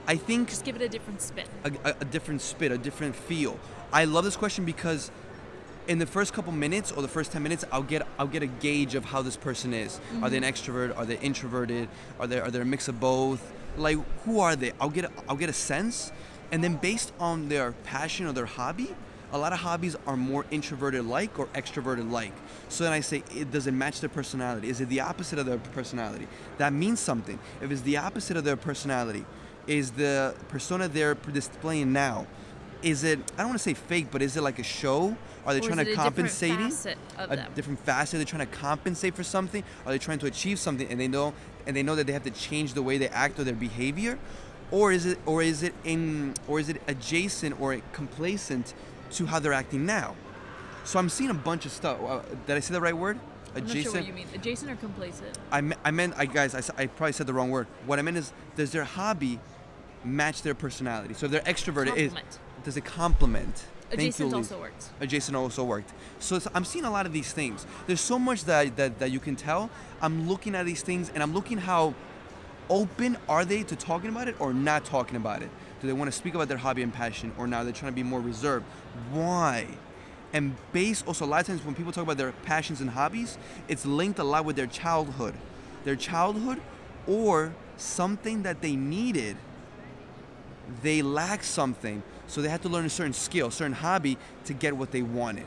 I 0.06 0.16
think 0.16 0.48
Just 0.48 0.64
give 0.64 0.74
it 0.74 0.82
a 0.82 0.88
different 0.88 1.22
spin. 1.22 1.46
a, 1.64 1.70
a, 1.90 1.94
a 2.00 2.04
different 2.04 2.40
spit, 2.42 2.72
a 2.72 2.78
different 2.78 3.14
feel. 3.14 3.58
I 3.92 4.04
love 4.04 4.24
this 4.24 4.36
question 4.36 4.64
because 4.64 5.12
in 5.88 5.98
the 5.98 6.06
first 6.06 6.32
couple 6.32 6.52
minutes 6.52 6.92
or 6.92 7.02
the 7.02 7.08
first 7.08 7.32
10 7.32 7.42
minutes 7.42 7.64
I'll 7.72 7.82
get 7.82 8.06
I'll 8.18 8.26
get 8.26 8.42
a 8.42 8.46
gauge 8.46 8.94
of 8.94 9.04
how 9.04 9.22
this 9.22 9.36
person 9.36 9.74
is. 9.74 10.00
Are 10.22 10.30
they 10.30 10.36
an 10.36 10.42
mm-hmm. 10.42 10.52
extrovert? 10.52 10.96
Are 10.96 11.04
they 11.04 11.18
introverted? 11.18 11.88
Are 12.20 12.26
they 12.26 12.40
are 12.40 12.50
they 12.50 12.60
a 12.60 12.64
mix 12.64 12.88
of 12.88 13.00
both? 13.00 13.52
Like 13.76 13.98
who 14.24 14.40
are 14.40 14.54
they? 14.56 14.72
I'll 14.80 14.90
get 14.90 15.04
a, 15.04 15.10
I'll 15.28 15.36
get 15.36 15.50
a 15.50 15.54
sense 15.54 16.12
and 16.52 16.62
then 16.62 16.76
based 16.76 17.12
on 17.18 17.48
their 17.48 17.72
passion 17.72 18.26
or 18.26 18.32
their 18.32 18.46
hobby, 18.46 18.94
a 19.32 19.38
lot 19.38 19.54
of 19.54 19.60
hobbies 19.60 19.96
are 20.06 20.18
more 20.18 20.44
introverted 20.50 21.06
like 21.06 21.38
or 21.38 21.46
extroverted 21.48 22.10
like. 22.10 22.34
So 22.68 22.84
then 22.84 22.92
I 22.92 23.00
say, 23.00 23.24
it, 23.34 23.50
does 23.50 23.66
it 23.66 23.72
match 23.72 24.00
their 24.00 24.10
personality? 24.10 24.68
Is 24.68 24.82
it 24.82 24.90
the 24.90 25.00
opposite 25.00 25.38
of 25.38 25.46
their 25.46 25.56
personality? 25.56 26.28
That 26.58 26.74
means 26.74 27.00
something. 27.00 27.38
If 27.62 27.72
it's 27.72 27.80
the 27.80 27.96
opposite 27.96 28.36
of 28.36 28.44
their 28.44 28.56
personality, 28.56 29.24
is 29.66 29.92
the 29.92 30.34
persona 30.48 30.88
they're 30.88 31.14
displaying 31.14 31.92
now 31.92 32.26
is 32.82 33.04
it 33.04 33.18
i 33.34 33.38
don't 33.38 33.48
want 33.48 33.58
to 33.58 33.62
say 33.62 33.74
fake 33.74 34.08
but 34.10 34.22
is 34.22 34.36
it 34.36 34.42
like 34.42 34.58
a 34.58 34.62
show 34.62 35.16
are 35.44 35.54
they 35.54 35.60
Or 35.60 35.62
trying 35.62 35.84
to 35.84 35.90
it 35.90 35.92
a 35.92 35.96
compensate 35.96 36.50
different 36.52 36.72
facet 36.72 36.98
of 37.18 37.32
a 37.32 37.36
them? 37.36 37.52
different 37.54 37.78
facet 37.80 38.18
they're 38.18 38.24
trying 38.26 38.46
to 38.46 38.54
compensate 38.56 39.14
for 39.14 39.22
something 39.22 39.62
are 39.86 39.92
they 39.92 39.98
trying 39.98 40.18
to 40.20 40.26
achieve 40.26 40.58
something 40.58 40.88
and 40.88 41.00
they 41.00 41.08
know 41.08 41.34
and 41.66 41.76
they 41.76 41.82
know 41.82 41.94
that 41.96 42.06
they 42.06 42.12
have 42.12 42.24
to 42.24 42.30
change 42.30 42.74
the 42.74 42.82
way 42.82 42.98
they 42.98 43.08
act 43.08 43.38
or 43.38 43.44
their 43.44 43.54
behavior 43.54 44.18
or 44.70 44.92
is 44.92 45.06
it 45.06 45.18
or 45.26 45.42
is 45.42 45.62
it 45.62 45.74
in 45.84 46.34
or 46.48 46.58
is 46.60 46.68
it 46.68 46.80
adjacent 46.88 47.60
or 47.60 47.76
complacent 47.92 48.74
to 49.10 49.26
how 49.26 49.38
they're 49.38 49.52
acting 49.52 49.84
now 49.86 50.14
so 50.84 50.98
i'm 50.98 51.08
seeing 51.08 51.30
a 51.30 51.34
bunch 51.34 51.66
of 51.66 51.72
stuff 51.72 51.98
uh, 52.02 52.20
did 52.46 52.56
i 52.56 52.60
say 52.60 52.72
the 52.74 52.80
right 52.80 52.96
word 52.96 53.18
I'm 53.54 53.66
not 53.66 53.76
sure 53.76 53.92
what 53.92 54.06
you 54.06 54.14
mean. 54.14 54.26
Adjacent 54.34 54.70
or 54.70 54.76
complacent? 54.76 55.38
I, 55.50 55.60
me- 55.60 55.76
I 55.84 55.90
meant, 55.90 56.14
I 56.16 56.24
guys, 56.24 56.54
I, 56.54 56.62
I 56.84 56.86
probably 56.86 57.12
said 57.12 57.26
the 57.26 57.34
wrong 57.34 57.50
word. 57.50 57.66
What 57.84 57.98
I 57.98 58.02
meant 58.02 58.16
is, 58.16 58.32
does 58.56 58.72
their 58.72 58.84
hobby 58.84 59.38
match 60.06 60.40
their 60.40 60.54
personality? 60.54 61.12
So 61.12 61.26
if 61.26 61.32
they're 61.32 61.42
extroverted, 61.42 61.94
is. 61.98 62.14
Does 62.64 62.76
it 62.76 62.84
complement? 62.84 63.64
Thank 63.90 64.18
you, 64.18 64.26
Adjacent 64.26 64.32
Elise. 64.32 64.52
also 64.52 64.60
works. 64.62 64.90
Adjacent 65.00 65.36
also 65.36 65.64
worked. 65.64 65.92
So 66.18 66.40
I'm 66.54 66.64
seeing 66.64 66.84
a 66.84 66.90
lot 66.90 67.04
of 67.04 67.12
these 67.12 67.32
things. 67.32 67.66
There's 67.86 68.00
so 68.00 68.18
much 68.18 68.44
that, 68.44 68.76
that 68.76 68.98
that 69.00 69.10
you 69.10 69.20
can 69.20 69.36
tell. 69.36 69.68
I'm 70.00 70.28
looking 70.28 70.54
at 70.54 70.64
these 70.64 70.82
things 70.82 71.10
and 71.12 71.22
I'm 71.22 71.34
looking 71.34 71.58
how 71.58 71.94
open 72.70 73.18
are 73.28 73.44
they 73.44 73.62
to 73.64 73.76
talking 73.76 74.08
about 74.08 74.28
it 74.28 74.36
or 74.38 74.54
not 74.54 74.84
talking 74.84 75.16
about 75.16 75.42
it. 75.42 75.50
Do 75.80 75.86
they 75.86 75.92
want 75.92 76.10
to 76.10 76.16
speak 76.16 76.34
about 76.34 76.48
their 76.48 76.58
hobby 76.58 76.82
and 76.82 76.92
passion 76.92 77.32
or 77.36 77.46
now 77.46 77.64
they're 77.64 77.72
trying 77.72 77.92
to 77.92 77.96
be 77.96 78.02
more 78.02 78.20
reserved? 78.20 78.64
Why? 79.10 79.66
And 80.32 80.56
base 80.72 81.02
also 81.06 81.26
a 81.26 81.26
lot 81.26 81.42
of 81.42 81.46
times 81.48 81.64
when 81.64 81.74
people 81.74 81.92
talk 81.92 82.04
about 82.04 82.16
their 82.16 82.32
passions 82.32 82.80
and 82.80 82.90
hobbies, 82.90 83.36
it's 83.68 83.84
linked 83.84 84.18
a 84.18 84.24
lot 84.24 84.46
with 84.46 84.56
their 84.56 84.66
childhood. 84.66 85.34
Their 85.84 85.96
childhood 85.96 86.62
or 87.06 87.52
something 87.76 88.42
that 88.44 88.62
they 88.62 88.74
needed 88.76 89.36
they 90.82 91.02
lack 91.02 91.42
something, 91.42 92.02
so 92.26 92.40
they 92.40 92.48
had 92.48 92.62
to 92.62 92.68
learn 92.68 92.84
a 92.84 92.90
certain 92.90 93.12
skill, 93.12 93.50
certain 93.50 93.72
hobby 93.74 94.16
to 94.44 94.54
get 94.54 94.76
what 94.76 94.90
they 94.92 95.02
wanted. 95.02 95.46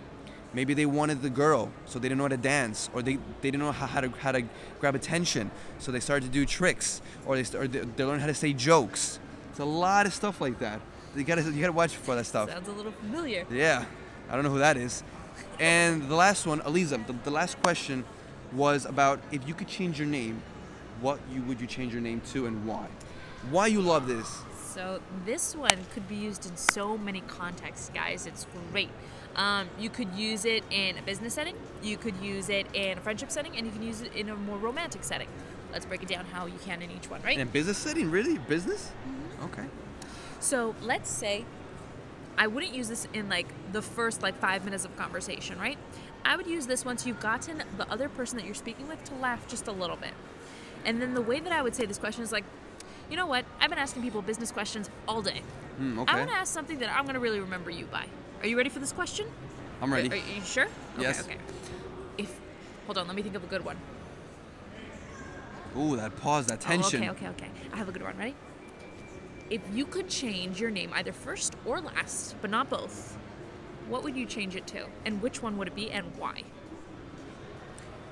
Maybe 0.54 0.74
they 0.74 0.86
wanted 0.86 1.22
the 1.22 1.30
girl, 1.30 1.72
so 1.86 2.00
they 2.00 2.08
didn't 2.08 2.20
know 2.20 2.26
how 2.26 2.30
to 2.30 2.38
dance, 2.38 2.90
or 2.94 3.02
they, 3.02 3.16
they 3.42 3.52
didn't 3.52 3.60
know 3.60 3.74
how, 3.74 3.88
how 3.88 4.02
to 4.02 4.10
how 4.10 4.32
to 4.32 4.44
grab 4.80 4.96
attention, 4.96 5.52
so 5.80 5.92
they 5.92 6.00
started 6.00 6.28
to 6.28 6.32
do 6.32 6.46
tricks, 6.46 7.02
or 7.26 7.36
they 7.36 7.58
or 7.58 7.68
they, 7.68 7.80
they 7.80 8.04
learned 8.04 8.22
how 8.22 8.28
to 8.28 8.34
say 8.34 8.54
jokes. 8.54 9.20
It's 9.50 9.60
a 9.60 9.66
lot 9.66 10.06
of 10.06 10.14
stuff 10.14 10.40
like 10.40 10.60
that. 10.60 10.80
You 11.16 11.24
gotta 11.24 11.44
you 11.44 11.60
gotta 11.60 11.74
watch 11.74 11.96
for 11.96 12.16
that 12.16 12.26
stuff. 12.26 12.50
Sounds 12.50 12.68
a 12.70 12.72
little 12.72 12.92
familiar. 12.94 13.46
Yeah, 13.52 13.86
I 14.30 14.36
don't 14.36 14.44
know 14.44 14.50
who 14.50 14.60
that 14.60 14.78
is. 14.78 15.04
And 15.60 16.08
the 16.10 16.16
last 16.16 16.46
one, 16.46 16.62
Eliza, 16.62 17.04
the, 17.06 17.14
the 17.14 17.32
last 17.32 17.62
question 17.62 18.06
was 18.54 18.86
about 18.86 19.20
if 19.32 19.46
you 19.48 19.54
could 19.54 19.68
change 19.68 20.00
your 20.00 20.08
name, 20.08 20.42
what 21.02 21.20
you 21.32 21.42
would 21.44 21.60
you 21.60 21.68
change 21.68 21.92
your 21.92 22.02
name 22.02 22.22
to 22.32 22.46
and 22.48 22.66
why? 22.66 22.88
Why 23.50 23.68
you 23.68 23.82
love 23.82 24.08
this? 24.08 24.40
So 24.76 25.00
this 25.26 25.56
one 25.56 25.78
could 25.94 26.06
be 26.10 26.16
used 26.16 26.46
in 26.46 26.58
so 26.58 26.98
many 26.98 27.22
contexts, 27.22 27.90
guys. 27.94 28.28
It's 28.28 28.46
great. 28.74 28.90
Um, 29.38 29.70
you 29.80 29.90
could 29.90 30.14
use 30.16 30.44
it 30.44 30.66
in 30.70 30.98
a 30.98 31.02
business 31.02 31.34
setting, 31.34 31.56
you 31.82 31.96
could 31.96 32.18
use 32.18 32.50
it 32.50 32.68
in 32.74 32.98
a 32.98 33.02
friendship 33.02 33.32
setting, 33.32 33.56
and 33.56 33.66
you 33.66 33.72
can 33.72 33.84
use 33.84 34.02
it 34.02 34.14
in 34.14 34.28
a 34.28 34.36
more 34.36 34.58
romantic 34.58 35.06
setting. 35.06 35.30
Let's 35.72 35.86
break 35.86 36.04
it 36.04 36.10
down 36.10 36.26
how 36.26 36.46
you 36.46 36.60
can 36.66 36.82
in 36.82 36.92
each 36.92 37.10
one, 37.10 37.22
right? 37.22 37.36
In 37.36 37.48
a 37.48 37.50
business 37.50 37.78
setting, 37.78 38.12
really? 38.12 38.38
Business? 38.38 38.92
Okay. 39.46 39.64
So 40.42 40.76
let's 40.82 41.10
say 41.10 41.46
I 42.38 42.48
wouldn't 42.48 42.74
use 42.74 42.90
this 42.90 43.08
in 43.14 43.30
like 43.30 43.48
the 43.72 43.82
first 43.82 44.22
like 44.22 44.38
five 44.40 44.66
minutes 44.66 44.84
of 44.84 44.94
conversation, 44.98 45.58
right? 45.58 45.78
I 46.26 46.36
would 46.36 46.48
use 46.48 46.68
this 46.68 46.84
once 46.84 47.06
you've 47.06 47.22
gotten 47.22 47.64
the 47.78 47.90
other 47.90 48.10
person 48.10 48.38
that 48.40 48.46
you're 48.46 48.54
speaking 48.54 48.90
with 48.90 49.02
to 49.06 49.16
laugh 49.16 49.48
just 49.48 49.70
a 49.70 49.72
little 49.72 49.96
bit. 49.96 50.12
And 50.84 51.02
then 51.02 51.14
the 51.14 51.22
way 51.22 51.40
that 51.40 51.54
I 51.54 51.62
would 51.62 51.76
say 51.76 51.86
this 51.86 51.98
question 51.98 52.24
is 52.24 52.34
like, 52.34 52.44
you 53.10 53.16
know 53.16 53.28
what? 53.28 53.46
I've 53.60 53.70
been 53.70 53.80
asking 53.80 54.02
people 54.02 54.22
business 54.22 54.52
questions 54.52 54.90
all 55.08 55.22
day. 55.22 55.42
Mm, 55.80 55.98
I 55.98 56.02
okay. 56.02 56.16
want 56.18 56.30
to 56.30 56.36
ask 56.36 56.54
something 56.54 56.80
that 56.80 56.90
I'm 56.96 57.04
going 57.04 57.16
to 57.16 57.20
really 57.20 57.40
remember 57.40 57.70
you 57.70 57.86
by. 57.86 58.06
Are 58.42 58.48
you 58.48 58.58
ready 58.58 58.70
for 58.70 58.80
this 58.80 58.92
question? 58.92 59.28
I'm 59.82 59.92
ready. 59.92 60.10
Are, 60.10 60.14
are 60.14 60.18
you 60.18 60.42
sure? 60.44 60.68
Yes. 61.00 61.22
Okay, 61.22 61.34
okay. 61.34 61.42
If 62.18 62.40
hold 62.86 62.98
on, 62.98 63.08
let 63.08 63.16
me 63.16 63.22
think 63.22 63.36
of 63.36 63.44
a 63.44 63.48
good 63.48 63.66
one. 63.66 63.78
Ooh, 65.78 65.98
that 65.98 66.16
pause, 66.18 66.46
that 66.48 66.64
Oh, 66.66 66.70
tension. 66.70 67.02
okay, 67.02 67.10
okay, 67.10 67.28
okay. 67.28 67.50
I 67.74 67.78
have 67.78 67.90
a 67.90 67.92
good 67.92 68.04
one. 68.04 68.18
Ready? 68.18 68.36
If 69.50 69.62
you 69.74 69.86
could 69.86 70.10
change 70.10 70.60
your 70.60 70.72
name 70.72 70.92
either 70.94 71.12
first 71.12 71.56
or 71.66 71.82
last, 71.82 72.36
but 72.42 72.50
not 72.50 72.70
both, 72.70 73.18
what 73.90 74.04
would 74.04 74.16
you 74.16 74.26
change 74.26 74.56
it 74.56 74.66
to? 74.68 74.86
And 75.06 75.22
which 75.22 75.44
one 75.44 75.58
would 75.58 75.68
it 75.68 75.76
be 75.76 75.92
and 75.92 76.06
why? 76.18 76.44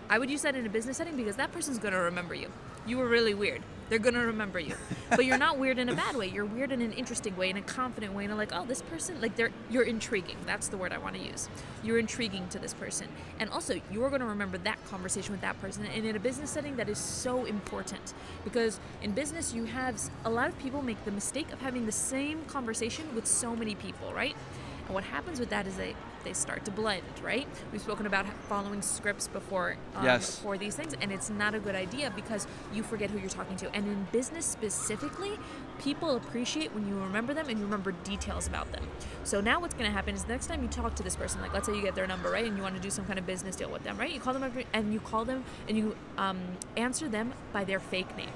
I 0.10 0.20
would 0.20 0.30
use 0.30 0.44
that 0.44 0.56
in 0.56 0.66
a 0.66 0.70
business 0.70 0.98
setting 0.98 1.16
because 1.16 1.38
that 1.38 1.52
person's 1.52 1.80
going 1.80 1.94
to 1.94 2.00
remember 2.00 2.36
you. 2.36 2.52
You 2.86 2.98
were 2.98 3.08
really 3.08 3.34
weird. 3.34 3.64
They're 3.94 4.00
going 4.00 4.16
to 4.16 4.22
remember 4.22 4.60
you. 4.60 4.76
But 5.12 5.26
you're 5.26 5.38
not 5.38 5.60
weird 5.60 5.78
in 5.78 5.88
a 5.88 5.94
bad 5.94 6.16
way. 6.16 6.28
You're 6.28 6.46
weird 6.46 6.72
in 6.72 6.82
an 6.82 6.94
interesting 6.94 7.38
way, 7.38 7.52
in 7.52 7.58
a 7.58 7.62
confident 7.62 8.14
way, 8.14 8.26
in 8.26 8.32
a 8.32 8.36
like, 8.36 8.50
oh, 8.52 8.66
this 8.66 8.82
person, 8.82 9.22
like 9.22 9.36
they're 9.36 9.52
you're 9.70 9.84
intriguing. 9.84 10.38
That's 10.48 10.68
the 10.68 10.78
word 10.78 10.92
I 10.92 10.98
want 10.98 11.16
to 11.16 11.22
use. 11.22 11.48
You're 11.84 12.00
intriguing 12.00 12.48
to 12.48 12.58
this 12.58 12.74
person. 12.74 13.08
And 13.40 13.52
also, 13.52 13.80
you're 13.92 14.10
going 14.10 14.22
to 14.22 14.26
remember 14.26 14.58
that 14.58 14.84
conversation 14.86 15.32
with 15.32 15.42
that 15.42 15.62
person. 15.62 15.86
And 15.86 16.08
in 16.08 16.16
a 16.16 16.20
business 16.20 16.50
setting 16.50 16.76
that 16.78 16.90
is 16.90 16.98
so 16.98 17.46
important 17.46 18.16
because 18.44 18.80
in 19.04 19.12
business 19.12 19.54
you 19.54 19.66
have 19.66 20.02
a 20.26 20.30
lot 20.32 20.48
of 20.48 20.58
people 20.58 20.82
make 20.82 21.06
the 21.06 21.12
mistake 21.12 21.54
of 21.54 21.62
having 21.62 21.86
the 21.86 21.92
same 21.92 22.44
conversation 22.46 23.14
with 23.14 23.28
so 23.28 23.56
many 23.56 23.76
people, 23.76 24.12
right? 24.12 24.36
And 24.86 24.94
what 24.96 25.04
happens 25.06 25.40
with 25.40 25.50
that 25.50 25.68
is 25.68 25.76
they 25.78 25.96
they 26.24 26.32
start 26.34 26.64
to 26.64 26.72
blend, 26.72 27.04
right? 27.22 27.46
We've 27.74 27.82
spoken 27.82 28.06
about 28.06 28.26
following 28.48 28.82
scripts 28.82 29.28
before 29.28 29.76
um, 29.94 30.06
Yes. 30.06 30.40
for 30.40 30.58
these 30.58 30.74
things, 30.74 30.94
and 31.02 31.12
it's 31.12 31.30
not 31.30 31.54
a 31.54 31.60
good 31.60 31.76
idea 31.76 32.14
because 32.16 32.48
you 32.74 32.82
forget 32.82 33.10
who 33.10 33.18
you're 33.20 33.30
talking 33.30 33.58
to. 33.58 33.70
And 33.76 33.86
in 33.86 34.08
business 34.14 34.46
specifically, 34.46 35.32
people 35.80 36.16
appreciate 36.16 36.74
when 36.74 36.88
you 36.88 36.96
remember 36.98 37.34
them 37.34 37.50
and 37.50 37.58
you 37.60 37.66
remember 37.66 37.92
details 38.06 38.48
about 38.48 38.72
them. 38.72 38.88
So 39.26 39.42
now 39.42 39.60
what's 39.60 39.74
going 39.74 39.86
to 39.86 39.92
happen 39.92 40.16
is 40.16 40.24
the 40.24 40.32
next 40.32 40.48
time 40.48 40.62
you 40.62 40.70
talk 40.70 40.96
to 40.96 41.04
this 41.04 41.18
person, 41.18 41.42
like 41.42 41.52
let's 41.54 41.68
say 41.68 41.76
you 41.76 41.82
get 41.82 41.94
their 41.94 42.08
number, 42.08 42.32
right, 42.32 42.46
and 42.46 42.56
you 42.56 42.64
want 42.64 42.76
to 42.76 42.82
do 42.82 42.90
some 42.90 43.04
kind 43.04 43.20
of 43.20 43.26
business 43.26 43.58
deal 43.58 43.70
with 43.70 43.84
them, 43.84 43.98
right? 43.98 44.12
You 44.14 44.22
call 44.22 44.32
them 44.34 44.44
every, 44.44 44.66
and 44.72 44.94
you 44.94 45.02
call 45.02 45.26
them 45.26 45.44
and 45.68 45.78
you 45.78 45.94
um, 46.18 46.40
answer 46.78 47.10
them 47.10 47.34
by 47.52 47.66
their 47.66 47.82
fake 47.82 48.16
name, 48.16 48.32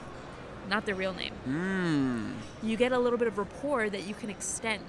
not 0.69 0.85
their 0.85 0.95
real 0.95 1.13
name 1.13 1.33
Mm. 1.47 2.33
you 2.61 2.75
get 2.75 2.91
a 2.91 2.99
little 2.99 3.17
bit 3.17 3.29
of 3.29 3.37
rapport 3.37 3.89
that 3.89 4.05
you 4.05 4.13
can 4.13 4.29
extend 4.29 4.83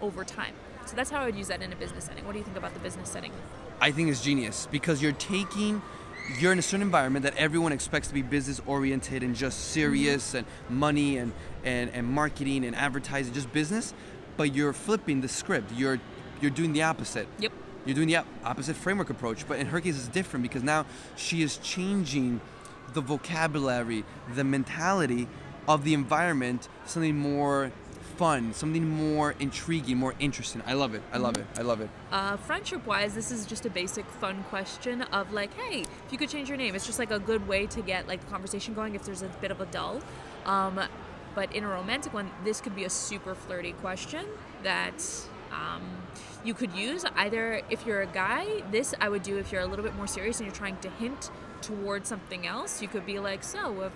over 0.00 0.24
time. 0.24 0.54
So 0.88 0.96
that's 0.96 1.10
how 1.10 1.20
I 1.20 1.26
would 1.26 1.36
use 1.36 1.48
that 1.48 1.60
in 1.60 1.70
a 1.70 1.76
business 1.76 2.04
setting. 2.04 2.24
What 2.24 2.32
do 2.32 2.38
you 2.38 2.44
think 2.44 2.56
about 2.56 2.72
the 2.72 2.80
business 2.80 3.10
setting? 3.10 3.30
I 3.78 3.90
think 3.90 4.08
it's 4.08 4.22
genius 4.22 4.66
because 4.70 5.02
you're 5.02 5.12
taking, 5.12 5.82
you're 6.38 6.50
in 6.50 6.58
a 6.58 6.62
certain 6.62 6.80
environment 6.80 7.24
that 7.24 7.36
everyone 7.36 7.72
expects 7.72 8.08
to 8.08 8.14
be 8.14 8.22
business 8.22 8.62
oriented 8.66 9.22
and 9.22 9.36
just 9.36 9.66
serious 9.66 10.28
mm-hmm. 10.28 10.38
and 10.38 10.78
money 10.78 11.18
and, 11.18 11.32
and, 11.62 11.90
and 11.90 12.06
marketing 12.06 12.64
and 12.64 12.74
advertising, 12.74 13.34
just 13.34 13.52
business, 13.52 13.92
but 14.38 14.54
you're 14.54 14.72
flipping 14.72 15.20
the 15.20 15.28
script. 15.28 15.70
You're, 15.72 16.00
you're 16.40 16.50
doing 16.50 16.72
the 16.72 16.84
opposite. 16.84 17.28
Yep. 17.38 17.52
You're 17.84 17.94
doing 17.94 18.08
the 18.08 18.16
op- 18.16 18.26
opposite 18.42 18.74
framework 18.74 19.10
approach, 19.10 19.46
but 19.46 19.58
in 19.58 19.66
her 19.66 19.82
case, 19.82 19.94
it's 19.94 20.08
different 20.08 20.42
because 20.42 20.62
now 20.62 20.86
she 21.16 21.42
is 21.42 21.58
changing 21.58 22.40
the 22.94 23.02
vocabulary, 23.02 24.06
the 24.34 24.44
mentality 24.44 25.28
of 25.68 25.84
the 25.84 25.92
environment, 25.92 26.66
something 26.86 27.14
more 27.14 27.72
fun, 28.18 28.52
something 28.52 28.86
more 28.88 29.36
intriguing, 29.38 29.96
more 29.96 30.12
interesting. 30.18 30.60
I 30.66 30.74
love 30.74 30.94
it. 30.94 31.02
I 31.12 31.18
love 31.18 31.36
it. 31.36 31.46
I 31.56 31.62
love 31.62 31.80
it. 31.80 31.88
Uh, 32.10 32.36
friendship 32.36 32.84
wise, 32.84 33.14
this 33.14 33.30
is 33.30 33.46
just 33.46 33.64
a 33.64 33.70
basic 33.70 34.04
fun 34.06 34.42
question 34.50 35.02
of 35.02 35.32
like, 35.32 35.54
hey, 35.54 35.82
if 35.82 36.12
you 36.12 36.18
could 36.18 36.28
change 36.28 36.48
your 36.48 36.58
name, 36.58 36.74
it's 36.74 36.84
just 36.84 36.98
like 36.98 37.12
a 37.12 37.20
good 37.20 37.46
way 37.46 37.66
to 37.68 37.80
get 37.80 38.08
like 38.08 38.20
the 38.20 38.26
conversation 38.26 38.74
going 38.74 38.96
if 38.96 39.04
there's 39.04 39.22
a 39.22 39.28
bit 39.40 39.52
of 39.52 39.60
a 39.60 39.66
dull. 39.66 40.00
Um, 40.46 40.80
but 41.36 41.54
in 41.54 41.62
a 41.62 41.68
romantic 41.68 42.12
one, 42.12 42.28
this 42.44 42.60
could 42.60 42.74
be 42.74 42.84
a 42.84 42.90
super 42.90 43.36
flirty 43.36 43.72
question 43.74 44.26
that 44.64 45.00
um, 45.52 45.82
you 46.44 46.54
could 46.54 46.72
use 46.72 47.04
either 47.14 47.62
if 47.70 47.86
you're 47.86 48.02
a 48.02 48.06
guy. 48.06 48.62
This 48.72 48.94
I 49.00 49.08
would 49.08 49.22
do 49.22 49.38
if 49.38 49.52
you're 49.52 49.62
a 49.62 49.66
little 49.66 49.84
bit 49.84 49.94
more 49.94 50.08
serious 50.08 50.40
and 50.40 50.46
you're 50.48 50.56
trying 50.56 50.78
to 50.78 50.90
hint 50.90 51.30
towards 51.62 52.08
something 52.08 52.48
else. 52.48 52.82
You 52.82 52.88
could 52.88 53.06
be 53.06 53.20
like, 53.20 53.44
so 53.44 53.92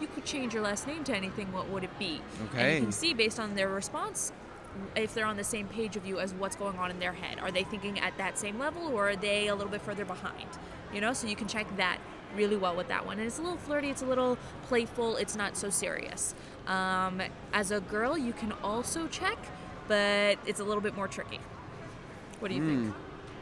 you 0.00 0.06
could 0.08 0.24
change 0.24 0.54
your 0.54 0.62
last 0.62 0.86
name 0.86 1.04
to 1.04 1.14
anything, 1.16 1.52
what 1.52 1.68
would 1.70 1.84
it 1.84 1.98
be? 1.98 2.20
And 2.40 2.48
Okay. 2.50 2.74
you 2.76 2.82
can 2.82 2.92
see 2.92 3.14
based 3.14 3.38
on 3.40 3.54
their 3.54 3.68
response 3.68 4.32
if 4.94 5.14
they're 5.14 5.26
on 5.26 5.36
the 5.36 5.44
same 5.44 5.66
page 5.68 5.96
of 5.96 6.06
you 6.06 6.18
as 6.18 6.34
what's 6.34 6.56
going 6.56 6.76
on 6.78 6.90
in 6.90 6.98
their 6.98 7.12
head. 7.12 7.38
Are 7.40 7.50
they 7.50 7.64
thinking 7.64 7.98
at 8.00 8.16
that 8.18 8.38
same 8.38 8.58
level 8.58 8.88
or 8.88 9.10
are 9.10 9.16
they 9.16 9.48
a 9.48 9.54
little 9.54 9.70
bit 9.70 9.80
further 9.82 10.04
behind? 10.04 10.46
You 10.92 11.00
know, 11.00 11.12
so 11.12 11.26
you 11.26 11.36
can 11.36 11.48
check 11.48 11.66
that 11.76 11.98
really 12.34 12.56
well 12.56 12.76
with 12.76 12.88
that 12.88 13.06
one. 13.06 13.18
And 13.18 13.26
it's 13.26 13.38
a 13.38 13.42
little 13.42 13.56
flirty, 13.56 13.88
it's 13.88 14.02
a 14.02 14.06
little 14.06 14.36
playful, 14.64 15.16
it's 15.16 15.34
not 15.36 15.56
so 15.56 15.70
serious. 15.70 16.34
Um, 16.66 17.22
as 17.52 17.70
a 17.70 17.80
girl, 17.80 18.18
you 18.18 18.32
can 18.32 18.52
also 18.62 19.06
check, 19.08 19.38
but 19.88 20.38
it's 20.46 20.60
a 20.60 20.64
little 20.64 20.82
bit 20.82 20.94
more 20.94 21.08
tricky. 21.08 21.40
What 22.40 22.48
do 22.48 22.54
you 22.54 22.66
think? 22.66 22.94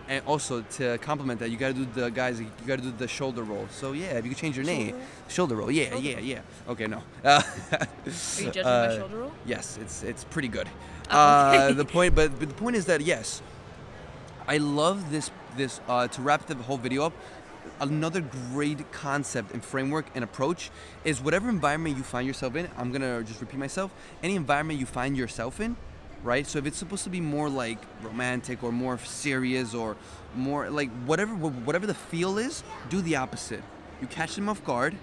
And 0.09 0.23
also 0.27 0.61
to 0.77 0.99
complement 0.99 1.41
that, 1.41 1.51
you 1.51 1.57
gotta 1.57 1.73
do 1.75 1.87
the 1.95 2.11
guys. 2.11 2.39
You 2.41 2.51
gotta 2.67 2.83
do 2.83 2.93
the 2.93 3.09
shoulder 3.09 3.43
roll. 3.43 3.67
So 3.71 3.93
yeah, 3.93 4.19
if 4.19 4.25
you 4.25 4.31
could 4.31 4.39
change 4.39 4.57
your 4.57 4.67
name, 4.67 4.95
shoulder 5.29 5.57
roll. 5.57 5.71
Yeah, 5.71 5.91
Shoulder 5.91 6.03
yeah, 6.09 6.15
roll. 6.17 6.25
yeah. 6.25 6.41
Okay, 6.69 6.87
no. 6.87 7.03
Uh, 7.25 7.43
Are 7.73 8.43
you 8.43 8.51
judging 8.51 8.63
my 8.65 8.71
uh, 8.71 8.99
shoulder 8.99 9.17
roll? 9.19 9.33
Yes, 9.47 9.79
it's 9.81 10.03
it's 10.03 10.25
pretty 10.25 10.49
good. 10.49 10.69
Oh, 11.11 11.17
Uh, 11.17 11.73
the 11.73 11.85
point, 11.87 12.15
but, 12.15 12.39
but 12.39 12.49
the 12.49 12.55
point 12.55 12.77
is 12.77 12.85
that 12.87 13.01
yes, 13.01 13.41
I 14.47 14.59
love 14.59 15.11
this 15.11 15.31
this 15.57 15.81
uh, 15.89 16.09
to 16.09 16.23
wrap 16.23 16.47
the 16.47 16.55
whole 16.57 16.79
video 16.79 17.05
up. 17.07 17.13
another 17.81 18.21
great 18.53 18.81
concept 18.93 19.53
and 19.53 19.65
framework 19.65 20.07
and 20.15 20.23
approach 20.25 20.71
is 21.05 21.21
whatever 21.21 21.49
environment 21.49 21.97
you 21.97 22.03
find 22.05 22.27
yourself 22.27 22.55
in. 22.57 22.69
I'm 22.79 22.93
gonna 22.93 23.23
just 23.25 23.41
repeat 23.41 23.59
myself. 23.59 23.91
Any 24.23 24.37
environment 24.37 24.79
you 24.79 24.87
find 24.87 25.17
yourself 25.17 25.61
in, 25.61 25.77
right? 26.25 26.47
So 26.47 26.59
if 26.59 26.67
it's 26.67 26.79
supposed 26.79 27.05
to 27.05 27.11
be 27.11 27.21
more 27.21 27.49
like 27.49 27.79
romantic 28.03 28.65
or 28.65 28.73
more 28.73 28.99
serious 28.99 29.75
or 29.75 29.97
more 30.35 30.71
like 30.71 30.91
whatever 31.05 31.35
whatever 31.35 31.87
the 31.87 31.95
feel 31.95 32.39
is, 32.39 32.65
do 32.89 33.01
the 33.01 33.17
opposite. 33.17 33.63
You 34.01 34.09
catch 34.09 34.35
them 34.35 34.49
off 34.49 34.65
guard. 34.65 34.97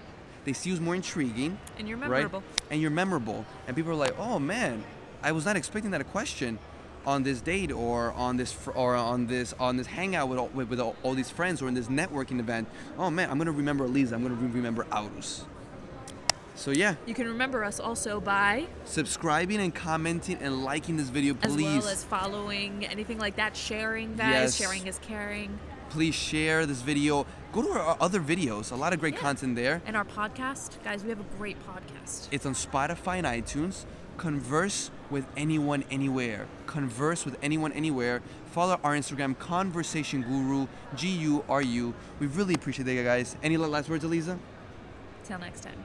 They 0.44 0.52
see 0.52 0.70
you 0.70 0.74
as 0.74 0.80
more 0.80 0.96
intriguing, 0.96 1.56
And 1.78 1.88
you're 1.88 1.96
right? 1.98 2.10
memorable. 2.10 2.42
And 2.70 2.82
you're 2.82 2.90
memorable, 2.90 3.46
and 3.66 3.76
people 3.76 3.92
are 3.92 3.96
like, 3.96 4.18
"Oh 4.18 4.38
man, 4.40 4.82
I 5.22 5.30
was 5.32 5.44
not 5.46 5.56
expecting 5.56 5.92
that 5.92 6.00
a 6.00 6.04
question." 6.04 6.58
on 7.04 7.24
this 7.24 7.40
date 7.40 7.72
or 7.72 8.12
on 8.12 8.36
this 8.36 8.52
fr- 8.52 8.70
or 8.70 8.94
on 8.94 9.26
this 9.26 9.52
on 9.58 9.76
this 9.76 9.88
hangout 9.88 10.28
with 10.28 10.38
all, 10.38 10.46
with, 10.54 10.68
with 10.68 10.78
all, 10.78 10.94
all 11.02 11.14
these 11.14 11.28
friends 11.28 11.60
or 11.60 11.66
in 11.66 11.74
this 11.74 11.88
networking 11.88 12.38
event 12.38 12.68
oh 12.96 13.10
man 13.10 13.28
i'm 13.28 13.38
gonna 13.38 13.50
remember 13.50 13.88
Lisa. 13.88 14.14
i'm 14.14 14.22
gonna 14.22 14.36
re- 14.36 14.46
remember 14.46 14.86
Aurus 14.92 15.44
so 16.62 16.70
yeah 16.70 16.94
You 17.06 17.14
can 17.14 17.26
remember 17.26 17.64
us 17.64 17.80
also 17.88 18.20
by, 18.20 18.66
subscribing 18.84 19.60
and 19.60 19.74
commenting 19.74 20.38
and 20.40 20.64
liking 20.70 20.96
this 20.96 21.08
video 21.18 21.34
please. 21.34 21.78
as 21.78 21.82
well 21.84 21.92
as 21.92 22.04
following, 22.04 22.86
anything 22.86 23.18
like 23.18 23.36
that, 23.42 23.56
sharing, 23.56 24.14
guys. 24.16 24.30
Yes. 24.32 24.56
Sharing 24.62 24.86
is 24.86 24.98
caring. 25.10 25.50
please 25.90 26.14
share 26.14 26.64
this 26.70 26.80
video 26.92 27.26
go 27.52 27.60
to 27.62 27.70
our 27.78 27.96
other 28.06 28.20
videos 28.32 28.70
a 28.72 28.78
lot 28.84 28.92
of 28.94 28.98
great 29.00 29.14
Yeah. 29.14 29.26
content 29.26 29.56
there 29.56 29.76
And 29.88 29.94
our 30.00 30.04
podcast, 30.20 30.70
guys, 30.84 31.02
we 31.04 31.10
have 31.14 31.20
a 31.20 31.28
great 31.38 31.58
podcast. 31.70 32.28
it's 32.34 32.46
on 32.46 32.54
spotify 32.54 33.16
and 33.22 33.26
itunes 33.26 33.76
converse 34.26 34.90
with 35.14 35.26
anyone 35.36 35.82
anywhere 35.90 36.42
converse 36.76 37.20
with 37.26 37.36
anyone 37.42 37.72
anywhere 37.72 38.16
follow 38.56 38.76
our 38.84 38.94
instagram 39.02 39.32
conversation 39.38 40.18
guru 40.30 40.60
g-u-r-u 41.00 41.84
we 42.20 42.26
really 42.38 42.54
appreciate 42.54 42.84
that, 42.86 43.02
guys 43.12 43.28
any 43.42 43.56
last 43.56 43.88
words 43.90 44.04
eliza 44.04 44.38
Till 45.24 45.38
next 45.38 45.62
time. 45.68 45.80